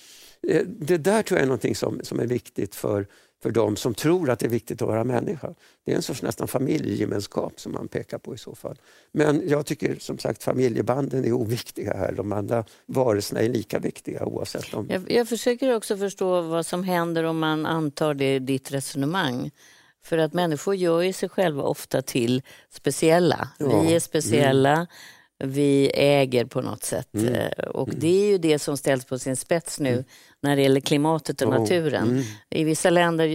Eh, 0.49 0.63
det 0.67 0.99
där 0.99 1.23
tror 1.23 1.39
jag 1.39 1.43
är 1.43 1.49
någonting 1.49 1.75
som, 1.75 2.01
som 2.03 2.21
är 2.21 2.27
viktigt 2.27 2.75
för 2.75 3.07
för 3.43 3.51
de 3.51 3.77
som 3.77 3.95
tror 3.95 4.31
att 4.31 4.39
det 4.39 4.47
är 4.47 4.51
viktigt 4.51 4.83
att 4.83 4.89
vara 4.89 5.05
människa. 5.05 5.55
Det 5.85 5.93
är 5.93 5.97
en 5.97 6.03
sorts 6.03 6.23
nästan 6.23 6.49
familjegemenskap 6.49 7.61
som 7.61 7.73
man 7.73 7.89
pekar 7.89 8.19
på 8.19 8.35
i 8.35 8.39
så 8.39 8.55
fall. 8.55 8.77
Men 9.13 9.49
jag 9.49 9.67
tycker 9.67 9.97
som 9.99 10.19
sagt 10.19 10.43
familjebanden 10.43 11.25
är 11.25 11.33
oviktiga 11.33 11.95
här. 11.97 12.13
De 12.13 12.33
andra 12.33 12.65
varelserna 12.87 13.41
är 13.41 13.49
lika 13.49 13.79
viktiga 13.79 14.25
oavsett 14.25 14.75
om... 14.75 14.87
Jag, 14.91 15.13
jag 15.13 15.29
försöker 15.29 15.75
också 15.75 15.97
förstå 15.97 16.41
vad 16.41 16.67
som 16.67 16.85
händer 16.85 17.25
om 17.25 17.39
man 17.39 17.67
antar 17.67 18.15
det 18.15 18.39
ditt 18.39 18.73
resonemang. 18.73 19.51
För 20.03 20.19
att 20.19 20.33
människor 20.33 20.75
gör 20.75 21.01
ju 21.01 21.13
sig 21.13 21.29
själva 21.29 21.63
ofta 21.63 22.03
till 22.03 22.43
speciella. 22.71 23.49
Ja. 23.59 23.83
Vi 23.83 23.95
är 23.95 24.01
speciella. 24.01 24.73
Mm 24.73 24.87
vi 25.41 25.91
äger 25.95 26.45
på 26.45 26.61
något 26.61 26.83
sätt. 26.83 27.15
Mm. 27.15 27.35
Eh, 27.35 27.65
och 27.65 27.89
mm. 27.89 28.01
det 28.01 28.25
är 28.25 28.31
ju 28.31 28.39
det 28.39 28.59
som 28.59 28.77
ställs 28.77 29.05
på 29.05 29.19
sin 29.19 29.37
spets 29.37 29.81
nu 29.81 29.93
mm. 29.93 30.05
när 30.41 30.57
det 30.57 30.63
gäller 30.63 30.81
klimatet 30.81 31.43
och 31.43 31.49
oh. 31.49 31.61
naturen. 31.61 32.11
Mm. 32.11 32.23
I 32.51 32.65
vissa 32.65 32.91
länder 32.91 33.27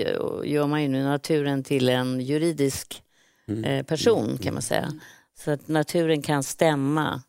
gör 0.46 0.68
man 0.68 0.82
ju 0.82 0.88
nu 0.88 1.04
naturen 1.04 1.64
till 1.64 1.90
en 1.90 2.22
juridisk 2.22 3.04
mm. 3.48 3.64
eh, 3.64 3.86
person 3.86 4.28
kan 4.28 4.46
man 4.46 4.48
mm. 4.48 4.62
säga. 4.62 4.94
Så 5.38 5.52
att 5.52 5.68
naturen 5.68 6.22
kan 6.22 6.44
stämma 6.44 7.22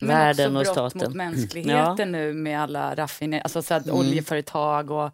Men 0.00 0.08
världen 0.08 0.56
och 0.56 0.66
staten. 0.66 0.80
Men 0.82 0.86
också 0.86 0.98
brott 0.98 1.08
mot 1.08 1.16
mänskligheten 1.16 1.96
ja. 1.98 2.04
nu 2.04 2.32
med 2.32 2.60
alla 2.60 2.94
raffineringar, 2.94 3.44
alltså 3.44 3.62
så 3.62 3.92
oljeföretag 3.92 4.90
och 4.90 5.10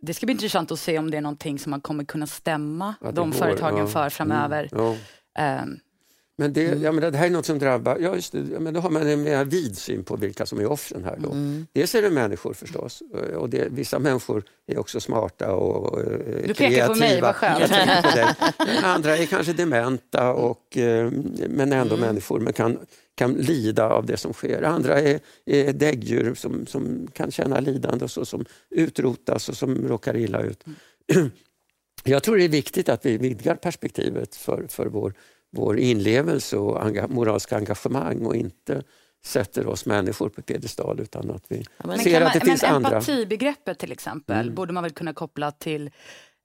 det 0.00 0.14
ska 0.14 0.26
bli 0.26 0.32
intressant 0.32 0.70
att 0.70 0.80
se 0.80 0.98
om 0.98 1.10
det 1.10 1.16
är 1.16 1.20
någonting 1.20 1.58
som 1.58 1.70
man 1.70 1.80
kommer 1.80 2.04
kunna 2.04 2.26
stämma 2.26 2.94
de 3.00 3.30
går, 3.30 3.38
företagen 3.38 3.78
ja. 3.78 3.86
för 3.86 4.08
framöver. 4.08 4.68
Mm, 4.72 4.84
ja. 4.84 4.96
Ehm, 5.42 5.78
Men 6.36 6.52
det, 6.52 6.66
Mm. 6.66 6.82
ja, 6.82 6.92
men 6.92 7.12
det 7.12 7.18
här 7.18 7.26
är 7.26 7.30
något 7.30 7.46
som 7.46 7.58
drabbar, 7.58 7.98
ja, 8.00 8.14
just 8.14 8.32
det, 8.32 8.38
men 8.38 8.74
då 8.74 8.80
har 8.80 8.90
man 8.90 9.06
en 9.06 9.22
mer 9.22 9.44
vid 9.44 9.78
syn 9.78 10.04
på 10.04 10.16
vilka 10.16 10.46
som 10.46 10.60
är 10.60 10.66
offren 10.66 11.04
här. 11.04 11.16
Då. 11.18 11.30
Mm. 11.30 11.66
Dels 11.72 11.94
är 11.94 12.02
det 12.02 12.10
människor 12.10 12.52
förstås, 12.54 13.02
och 13.36 13.50
det, 13.50 13.68
vissa 13.70 13.98
människor 13.98 14.44
är 14.66 14.78
också 14.78 15.00
smarta 15.00 15.52
och 15.52 16.00
eh, 16.00 16.06
Du 16.46 16.54
pekar 16.54 16.88
på 16.88 16.94
mig, 16.94 17.20
vad 17.20 17.34
skönt. 17.36 17.70
Jag. 17.70 18.28
Andra 18.84 19.16
är 19.16 19.26
kanske 19.26 19.52
dementa, 19.52 20.32
och, 20.32 20.76
eh, 20.76 21.10
men 21.48 21.72
ändå 21.72 21.94
Mm. 21.94 22.06
människor, 22.06 22.40
men 22.40 22.52
kan, 22.52 22.78
kan 23.14 23.32
lida 23.32 23.88
av 23.88 24.06
det 24.06 24.16
som 24.16 24.32
sker. 24.32 24.62
Andra 24.62 25.00
är, 25.00 25.20
är 25.46 25.72
däggdjur 25.72 26.34
som, 26.34 26.66
som 26.66 27.06
kan 27.12 27.30
känna 27.30 27.60
lidande 27.60 28.04
och 28.04 28.10
så, 28.10 28.24
som 28.24 28.44
utrotas 28.70 29.48
och 29.48 29.56
som 29.56 29.88
råkar 29.88 30.16
illa 30.16 30.40
ut. 30.42 30.64
Jag 32.04 32.22
tror 32.22 32.36
det 32.36 32.44
är 32.44 32.48
viktigt 32.48 32.88
att 32.88 33.06
vi 33.06 33.18
vidgar 33.18 33.54
perspektivet 33.56 34.34
för, 34.36 34.66
för 34.68 34.86
vår, 34.86 35.14
vår 35.54 35.78
inlevelse 35.78 36.56
och 36.56 36.84
enga, 36.86 37.06
moraliska 37.08 37.56
engagemang 37.56 38.26
och 38.26 38.36
inte 38.36 38.82
sätter 39.24 39.66
oss 39.66 39.86
människor 39.86 40.28
på 40.28 40.42
piedestal 40.42 41.00
utan 41.00 41.30
att 41.30 41.44
vi 41.48 41.64
Men, 41.84 41.98
ser 41.98 42.16
att 42.20 42.22
man, 42.22 42.30
det 42.34 42.40
finns 42.46 42.62
men 42.62 42.74
andra. 42.74 42.88
empatibegreppet 42.88 43.78
till 43.78 43.92
exempel 43.92 44.40
Mm. 44.40 44.54
borde 44.54 44.72
man 44.72 44.82
väl 44.82 44.92
kunna 44.92 45.12
koppla 45.12 45.50
till 45.50 45.90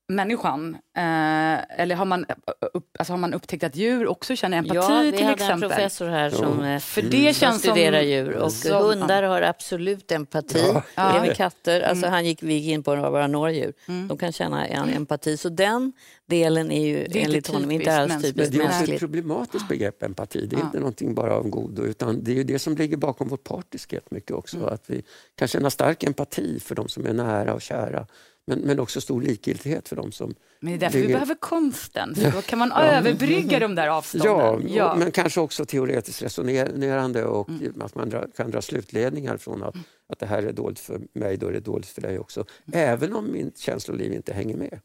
människan? 0.09 0.77
Eh, 0.97 1.81
eller 1.81 1.95
har 1.95 2.05
man, 2.05 2.25
upp, 2.73 2.85
alltså 2.99 3.13
har 3.13 3.17
man 3.17 3.33
upptäckt 3.33 3.63
att 3.63 3.75
djur 3.75 4.07
också 4.07 4.35
känner 4.35 4.57
empati 4.57 4.75
Ja, 4.75 5.01
vi 5.03 5.11
till 5.11 5.21
hade 5.25 5.33
exempel? 5.33 5.63
en 5.63 5.69
professor 5.69 6.07
här 6.09 6.29
som, 6.29 6.63
eh, 6.63 6.79
För 6.79 7.01
Mm. 7.01 7.11
det 7.11 7.33
som 7.33 7.39
känns 7.39 7.61
som... 7.61 7.71
studerar 7.71 8.01
djur 8.01 8.35
och 8.35 8.51
som- 8.51 8.71
hundar 8.85 9.23
har 9.23 9.41
absolut 9.41 10.11
empati. 10.11 10.59
Ja. 10.73 10.83
Ja. 10.95 11.17
Även 11.17 11.35
katter. 11.35 11.81
Alltså 11.81 12.05
Mm. 12.05 12.13
han 12.13 12.25
gick, 12.25 12.43
vi 12.43 12.53
gick 12.53 12.73
in 12.73 12.83
på 12.83 12.95
våra 12.95 13.27
några 13.27 13.51
djur. 13.51 13.73
De 14.07 14.17
kan 14.17 14.31
känna 14.31 14.67
en 14.67 14.89
empati. 14.89 15.37
Så 15.37 15.49
den 15.49 15.93
delen 16.25 16.71
är 16.71 16.85
ju 16.87 17.05
inte 17.05 17.19
enligt 17.19 17.47
honom 17.47 17.71
inte 17.71 17.83
typiskt 17.85 17.99
alls 17.99 18.09
mänskligt. 18.09 18.35
Men 18.35 18.45
typiskt 18.45 18.53
det 18.57 18.63
är 18.63 18.65
också 18.65 18.73
ett 18.73 18.79
mänskligt. 18.79 18.99
problematiskt 18.99 19.67
begrepp, 19.67 20.03
empati. 20.03 20.47
Det 20.47 20.55
är 20.55 20.59
Ja. 20.59 20.65
inte 20.65 20.79
någonting 20.79 21.15
bara 21.15 21.33
av 21.33 21.49
godo, 21.49 21.81
utan 21.83 22.23
det 22.23 22.31
är 22.31 22.35
ju 22.35 22.43
det 22.43 22.59
som 22.59 22.75
ligger 22.75 22.97
bakom 22.97 23.27
vår 23.27 23.37
partiskhet 23.37 24.11
mycket 24.11 24.31
också. 24.31 24.57
Mm. 24.57 24.69
Att 24.69 24.83
vi 24.89 25.03
kan 25.35 25.47
känna 25.47 25.69
stark 25.69 26.03
empati 26.03 26.59
för 26.59 26.75
de 26.75 26.87
som 26.87 27.05
är 27.05 27.13
nära 27.13 27.53
och 27.53 27.61
kära, 27.61 28.07
men, 28.49 28.59
men 28.59 28.79
också 28.79 29.01
stor 29.01 29.21
likgiltighet 29.21 29.89
för 29.89 29.95
de 29.95 30.11
som... 30.11 30.35
Men 30.59 30.71
det 30.71 30.77
är 30.77 30.79
därför 30.79 30.97
vi 30.97 31.01
ligger- 31.03 31.15
behöver 31.15 31.35
konsten, 31.35 32.15
för 32.15 32.31
då 32.31 32.41
kan 32.41 32.59
man 32.59 32.71
överbrygga 32.77 33.59
de 33.59 33.75
där 33.75 33.87
avstånden. 33.87 34.67
Ja, 34.73 34.91
och- 34.91 34.99
men 34.99 35.11
kanske 35.11 35.39
också 35.41 35.65
teoretiskt 35.65 36.21
resonerande 36.23 37.25
och 37.25 37.49
Mm. 37.49 37.81
att 37.81 37.95
man 37.95 38.09
dra, 38.09 38.25
kan 38.37 38.51
dra 38.51 38.61
slutledningar 38.61 39.37
från 39.37 39.63
att, 39.63 39.75
att 40.13 40.19
det 40.19 40.25
här 40.25 40.43
är 40.43 40.51
dåligt 40.51 40.79
för 40.79 41.01
mig, 41.13 41.37
då 41.37 41.47
är 41.47 41.51
det 41.51 41.59
dåligt 41.59 41.87
för 41.89 42.01
dig 42.01 42.19
också. 42.19 42.45
Även 42.73 43.13
om 43.15 43.31
min 43.31 43.51
känsloliv 43.55 44.13
inte 44.13 44.33
hänger 44.33 44.57
med. 44.57 44.79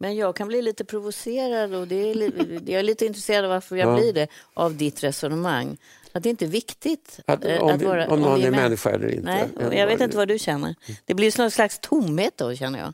Men 0.00 0.16
jag 0.16 0.36
kan 0.36 0.48
bli 0.48 0.62
lite 0.62 0.84
provocerad 0.84 1.74
och 1.74 1.88
det 1.88 2.10
är, 2.10 2.14
li- 2.14 2.60
jag 2.66 2.78
är 2.78 2.82
lite 2.82 3.06
intresserad 3.06 3.44
av 3.44 3.50
varför 3.50 3.76
jag 3.76 3.88
Ja. 3.88 3.96
blir 3.96 4.12
det 4.12 4.28
av 4.54 4.76
ditt 4.76 5.04
resonemang. 5.04 5.76
Att 6.18 6.22
det 6.22 6.30
inte 6.30 6.44
är 6.44 6.48
viktigt 6.48 7.20
Att, 7.26 7.44
eh, 7.44 7.62
om, 7.62 7.74
att 7.74 7.80
vi, 7.82 7.84
vara- 7.86 8.08
om 8.08 8.20
någon 8.20 8.40
vi 8.40 8.46
är 8.46 8.50
män- 8.50 8.56
människa 8.62 8.90
eller 8.90 9.08
inte. 9.08 9.22
Nej, 9.22 9.48
Eller 9.60 9.76
jag 9.76 9.86
vet 9.86 10.00
inte 10.00 10.16
vad 10.16 10.28
du 10.28 10.38
känner. 10.38 10.74
Det 11.04 11.14
blir 11.14 11.38
någon 11.38 11.50
slags 11.50 11.78
tomhet 11.78 12.36
då 12.36 12.54
känner 12.54 12.78
jag. 12.78 12.92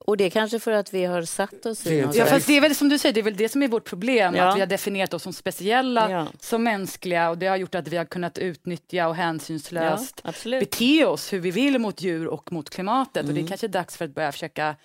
Och 0.00 0.16
det 0.16 0.24
är 0.24 0.30
kanske 0.30 0.58
för 0.58 0.72
att 0.72 0.94
vi 0.94 1.04
har 1.04 1.22
satt 1.22 1.66
oss 1.66 1.86
i 1.86 1.90
någon 1.96 2.04
inte- 2.04 2.18
Ja, 2.18 2.26
fast 2.26 2.46
det 2.46 2.56
är 2.56 2.60
väl 2.60 2.74
som 2.74 2.88
du 2.88 2.98
säger, 2.98 3.12
det 3.12 3.20
är 3.20 3.24
väl 3.24 3.36
det 3.36 3.48
som 3.48 3.62
är 3.62 3.68
vårt 3.68 3.84
problem, 3.84 4.34
Ja. 4.34 4.44
att 4.48 4.56
vi 4.56 4.60
har 4.60 4.66
definierat 4.66 5.14
oss 5.14 5.22
som 5.22 5.32
speciella, 5.32 6.10
Ja. 6.10 6.26
som 6.40 6.62
mänskliga 6.64 7.30
och 7.30 7.38
det 7.38 7.46
har 7.46 7.56
gjort 7.56 7.74
att 7.74 7.88
vi 7.88 7.96
har 7.96 8.04
kunnat 8.04 8.38
utnyttja 8.38 9.06
och 9.08 9.10
Ja, 9.16 9.22
hänsynslöst 9.22 10.20
absolut. 10.24 10.70
bete 10.70 11.04
oss 11.06 11.32
hur 11.32 11.38
vi 11.40 11.50
vill 11.50 11.78
mot 11.78 12.02
djur 12.02 12.26
och 12.26 12.52
mot 12.52 12.70
klimatet. 12.70 13.22
Och 13.22 13.28
det 13.34 13.38
är 13.38 13.40
Mm. 13.40 13.48
kanske 13.48 13.66
är 13.66 13.68
dags 13.68 13.96
för 13.96 14.04
att 14.04 14.14
börja 14.14 14.32
försöka 14.32 14.76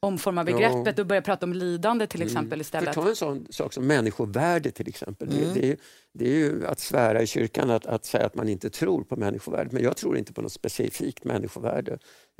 omforma 0.00 0.44
begreppet 0.44 0.98
och 0.98 1.06
börja 1.06 1.22
prata 1.22 1.46
om 1.46 1.52
lidande 1.52 2.06
till 2.06 2.22
exempel 2.22 2.58
För 2.58 2.60
istället. 2.60 2.94
ta 2.94 3.08
en 3.08 3.16
sån 3.16 3.46
sak 3.50 3.72
som 3.72 3.86
människovärde 3.86 4.70
till 4.70 4.88
exempel. 4.88 5.28
Mm. 5.28 5.54
Det, 5.54 5.60
det, 5.60 5.76
det 6.18 6.24
är 6.28 6.34
ju 6.38 6.66
att 6.66 6.80
svära 6.80 7.22
i 7.22 7.26
kyrkan 7.26 7.70
att, 7.70 7.86
att 7.86 8.04
säga 8.04 8.26
att 8.26 8.34
man 8.34 8.48
inte 8.48 8.70
tror 8.70 9.04
på 9.04 9.16
människovärde. 9.16 9.70
Men 9.72 9.82
jag 9.82 9.96
tror 9.96 10.18
inte 10.18 10.32
på 10.32 10.42
något 10.42 10.52
specifikt 10.52 11.24
människovärde. 11.24 11.92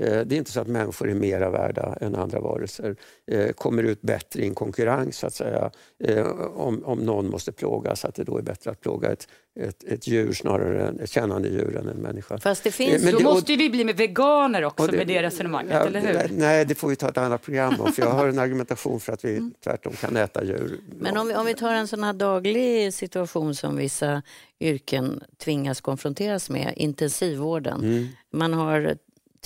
Eh, 0.02 0.20
Det 0.26 0.34
är 0.34 0.38
inte 0.38 0.50
så 0.52 0.60
att 0.60 0.68
människor 0.68 1.10
är 1.10 1.14
mera 1.14 1.50
värda 1.50 1.96
än 2.00 2.14
andra 2.14 2.40
varelser. 2.40 2.96
Eh, 3.30 3.48
Kommer 3.52 3.82
ut 3.82 4.02
bättre 4.02 4.42
i 4.42 4.46
en 4.46 4.54
konkurrens 4.54 5.16
så 5.18 5.26
att 5.26 5.34
säga. 5.34 5.70
Eh, 6.04 6.26
Om, 6.56 6.84
om 6.84 6.98
någon 6.98 7.30
måste 7.30 7.52
plågas, 7.52 8.04
att 8.04 8.14
det 8.14 8.24
då 8.24 8.38
är 8.38 8.42
bättre 8.42 8.70
att 8.70 8.80
plåga 8.80 9.12
ett, 9.12 9.28
ett, 9.60 9.84
ett 9.84 10.06
djur 10.06 10.32
snarare 10.32 10.88
än 10.88 11.00
ett 11.00 11.10
kännande 11.10 11.48
djur 11.48 11.76
än 11.76 11.88
en 11.88 11.96
människa. 11.96 12.38
Fast 12.38 12.64
det 12.64 12.70
finns... 12.70 13.02
Men 13.04 13.12
Då 13.12 13.18
det- 13.18 13.24
måste 13.24 13.52
ju 13.52 13.58
vi 13.58 13.70
bli 13.70 13.84
med 13.84 13.96
veganer 13.96 14.64
också 14.64 14.82
Och 14.84 14.90
det- 14.90 14.96
med 14.96 15.06
det 15.06 15.22
resonemanget, 15.22 15.72
Ja, 15.74 15.86
eller 15.86 16.00
hur? 16.00 16.28
Nej, 16.38 16.64
det 16.64 16.74
får 16.74 16.88
vi 16.88 16.96
ta 16.96 17.08
ett 17.08 17.18
annat 17.18 17.42
program 17.42 17.74
om. 17.80 17.92
För 17.92 18.02
jag 18.02 18.10
har 18.10 18.28
en 18.28 18.38
argumentation 18.38 19.00
för 19.00 19.12
att 19.12 19.24
vi 19.24 19.50
tvärtom 19.64 19.92
kan 19.92 20.16
äta 20.16 20.44
djur. 20.44 20.80
Men 20.98 21.16
om 21.16 21.28
vi, 21.28 21.34
om 21.34 21.46
vi 21.46 21.54
tar 21.54 21.74
en 21.74 21.88
sån 21.88 22.04
här 22.04 22.12
daglig 22.12 22.94
situation 22.94 23.54
som 23.66 23.76
vissa 23.76 24.22
yrken 24.60 25.22
tvingas 25.38 25.80
konfronteras 25.80 26.50
med, 26.50 26.74
intensivvården. 26.76 27.80
Mm. 27.80 28.08
Man 28.32 28.52
har 28.54 28.96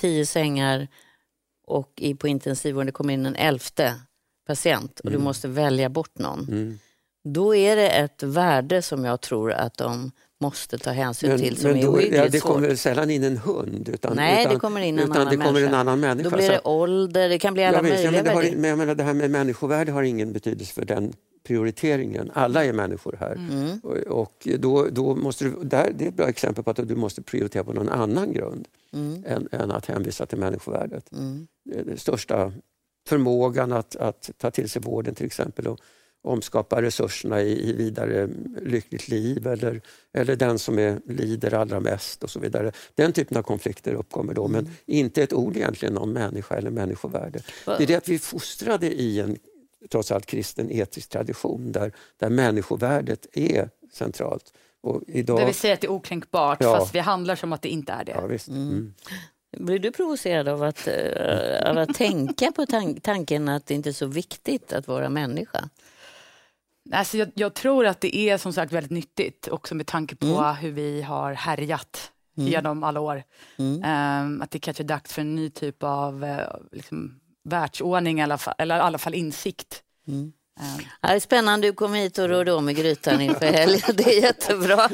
tio 0.00 0.26
sängar 0.26 0.88
och 1.66 2.02
på 2.18 2.28
intensivvården 2.28 2.86
det 2.86 2.92
kommer 2.92 3.14
in 3.14 3.26
en 3.26 3.36
elfte 3.36 3.94
patient 4.46 5.00
och 5.00 5.10
du 5.10 5.18
måste 5.18 5.48
välja 5.48 5.88
bort 5.88 6.18
någon. 6.18 6.40
Mm. 6.48 6.78
Då 7.24 7.54
är 7.54 7.76
det 7.76 7.88
ett 7.88 8.22
värde 8.22 8.82
som 8.82 9.04
jag 9.04 9.20
tror 9.20 9.52
att 9.52 9.76
de 9.76 10.12
måste 10.40 10.78
ta 10.78 10.90
hänsyn 10.90 11.38
till 11.38 11.56
som 11.56 11.70
är 11.70 11.82
då, 11.82 11.88
ohyggligt 11.88 12.16
ja, 12.16 12.28
det 12.28 12.40
svårt. 12.40 12.52
kommer 12.52 12.74
sällan 12.74 13.10
in 13.10 13.24
en 13.24 13.36
hund. 13.36 13.88
Utan, 13.88 14.16
Nej, 14.16 14.40
utan, 14.40 14.54
det 14.54 14.60
kommer 14.60 14.80
in 14.80 14.98
en 14.98 15.04
utan 15.04 15.16
annan 15.16 15.30
det 15.30 15.36
kommer 15.36 15.52
människa. 15.52 15.68
en 15.68 15.74
annan 15.74 16.00
människa. 16.00 16.30
Då 16.30 16.36
blir 16.36 16.48
det 16.48 16.56
att- 16.58 16.66
ålder, 16.66 17.28
det 17.28 17.38
kan 17.38 17.54
bli 17.54 17.64
alla 17.64 17.78
Ja, 17.78 17.82
visst, 17.82 18.04
ja, 18.04 18.10
möjliga 18.10 18.22
men 18.34 18.42
det, 18.42 18.48
har, 18.50 18.56
men 18.56 18.70
jag 18.70 18.78
menar, 18.78 18.94
det 18.94 19.02
här 19.04 19.14
med 19.14 19.30
människovärde 19.30 19.92
har 19.92 20.02
ingen 20.02 20.32
betydelse 20.32 20.74
för 20.74 20.84
den 20.84 21.12
prioriteringen. 21.50 22.30
Alla 22.34 22.64
är 22.64 22.72
människor 22.72 23.16
här. 23.20 23.32
Mm. 23.32 23.78
Och, 23.78 23.96
och 23.96 24.48
då, 24.58 24.86
då 24.90 25.14
måste 25.14 25.44
du, 25.44 25.50
där, 25.62 25.92
det 25.94 26.04
är 26.04 26.08
ett 26.08 26.14
bra 26.14 26.28
exempel 26.28 26.64
på 26.64 26.70
att 26.70 26.88
du 26.88 26.96
måste 26.96 27.22
prioritera 27.22 27.64
på 27.64 27.72
någon 27.72 27.88
annan 27.88 28.32
grund 28.32 28.68
Mm. 28.92 29.24
än, 29.26 29.48
än 29.52 29.70
att 29.70 29.86
hänvisa 29.86 30.26
till 30.26 30.38
människovärdet. 30.38 31.12
Mm. 31.12 31.46
Den 31.64 31.98
största 31.98 32.52
förmågan 33.08 33.72
att, 33.72 33.96
att 33.96 34.30
ta 34.38 34.50
till 34.50 34.70
sig 34.70 34.82
vården 34.82 35.14
till 35.14 35.26
exempel 35.26 35.66
och 35.66 35.80
omskapa 36.22 36.82
resurserna 36.82 37.42
i, 37.42 37.70
i 37.70 37.72
vidare 37.72 38.28
lyckligt 38.62 39.08
liv 39.08 39.46
eller, 39.46 39.80
eller 40.12 40.36
den 40.36 40.58
som 40.58 40.78
är, 40.78 41.00
lider 41.06 41.54
allra 41.54 41.80
mest 41.80 42.24
och 42.24 42.30
så 42.30 42.40
vidare. 42.40 42.72
Den 42.94 43.12
typen 43.12 43.38
av 43.38 43.42
konflikter 43.42 43.94
uppkommer 43.94 44.34
då, 44.34 44.48
men 44.48 44.68
inte 44.86 45.22
ett 45.22 45.32
ord 45.32 45.56
egentligen 45.56 45.96
om 45.98 46.12
människa 46.12 46.54
eller 46.54 46.70
människovärde. 46.70 47.42
Det 47.64 47.82
är 47.82 47.86
det 47.86 47.94
att 47.94 48.08
vi 48.08 48.14
är 48.14 48.18
fostrade 48.18 48.92
i 48.92 49.20
en 49.20 49.36
trots 49.90 50.12
allt 50.12 50.26
kristen 50.26 50.70
etisk 50.70 51.08
tradition 51.10 51.72
där, 51.72 51.92
där 52.16 52.28
människovärdet 52.30 53.26
är 53.32 53.70
centralt. 53.92 54.52
Och 54.82 55.02
idag, 55.06 55.38
Där 55.38 55.46
vi 55.46 55.52
säger 55.52 55.74
att 55.74 55.80
det 55.80 55.86
är 55.86 55.90
okränkbart 55.92 56.58
Ja. 56.60 56.76
fast 56.78 56.94
vi 56.94 56.98
handlar 56.98 57.36
som 57.36 57.52
att 57.52 57.62
det 57.62 57.68
inte 57.68 57.92
är 57.92 58.04
det. 58.04 58.12
ja, 58.12 58.26
visst. 58.26 58.48
Mm. 58.48 58.94
Blir 59.56 59.78
du 59.78 59.90
provocerad 59.92 60.48
av 60.48 60.62
att, 60.62 60.88
eh, 60.88 61.70
av 61.70 61.78
att 61.78 61.94
tänka 61.94 62.52
på 62.52 62.62
tan- 62.66 63.00
tanken 63.00 63.48
att 63.48 63.66
det 63.66 63.74
inte 63.74 63.88
är 63.88 63.92
så 63.92 64.06
viktigt 64.06 64.72
att 64.72 64.88
vara 64.88 65.08
människa? 65.08 65.68
Alltså 66.92 67.16
jag, 67.16 67.30
jag 67.34 67.54
tror 67.54 67.86
att 67.86 68.00
det 68.00 68.16
är 68.16 68.38
som 68.38 68.52
sagt 68.52 68.72
väldigt 68.72 68.90
nyttigt 68.90 69.48
också 69.48 69.74
med 69.74 69.86
tanke 69.86 70.16
på 70.16 70.26
Mm. 70.26 70.54
hur 70.56 70.70
vi 70.70 71.02
har 71.02 71.32
härjat 71.32 72.12
Mm. 72.38 72.50
genom 72.52 72.84
alla 72.84 73.00
år. 73.00 73.22
Mm. 73.58 73.82
Ehm, 73.84 74.42
att 74.42 74.50
det 74.50 74.58
kanske 74.58 74.82
är 74.82 74.86
dags 74.86 75.12
för 75.14 75.20
en 75.20 75.34
ny 75.34 75.50
typ 75.50 75.82
av 75.82 76.24
eh, 76.24 76.46
liksom, 76.72 77.19
världsordning 77.48 78.20
i 78.20 78.22
alla 78.22 78.38
fall, 78.38 78.54
eller 78.58 78.76
i 78.76 78.80
alla 78.80 78.98
fall 78.98 79.14
insikt. 79.14 79.82
Mm. 80.08 80.32
Ehm, 80.60 80.84
Ja, 81.00 81.08
det 81.08 81.14
är 81.14 81.20
spännande 81.20 81.66
du 81.66 81.72
kom 81.72 81.94
hit 81.94 82.18
och 82.18 82.28
rörde 82.28 82.52
om 82.52 82.68
i 82.68 82.74
grytan 82.74 83.20
inför 83.20 83.46
helgen. 83.46 83.80
Det 83.94 84.04
är 84.18 84.22
jättebra. 84.22 84.88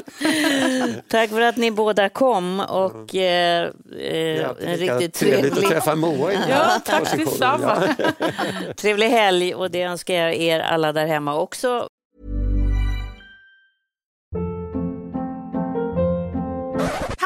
Tack 1.07 1.29
för 1.29 1.41
att 1.41 1.57
ni 1.57 1.71
båda 1.71 2.09
kom 2.09 2.59
och 2.59 3.15
eh, 3.15 3.63
eh, 3.99 4.49
alltid 4.49 4.67
en 4.67 4.77
riktigt 4.77 5.13
trevligt 5.13 5.51
att 5.51 5.59
trevlig, 5.59 5.69
träffa 5.69 5.95
Moa 5.95 6.31
här 6.31 6.49
Ja, 6.49 6.79
tack 6.85 7.17
detsamma. 7.17 7.95
Ja. 7.97 8.73
trevlig 8.77 9.09
helg 9.09 9.55
och 9.55 9.71
det 9.71 9.81
önskar 9.83 10.13
jag 10.13 10.35
er 10.35 10.59
alla 10.59 10.93
där 10.93 11.05
hemma 11.07 11.35
också. 11.35 11.87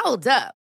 Hold 0.04 0.26
up. 0.26 0.61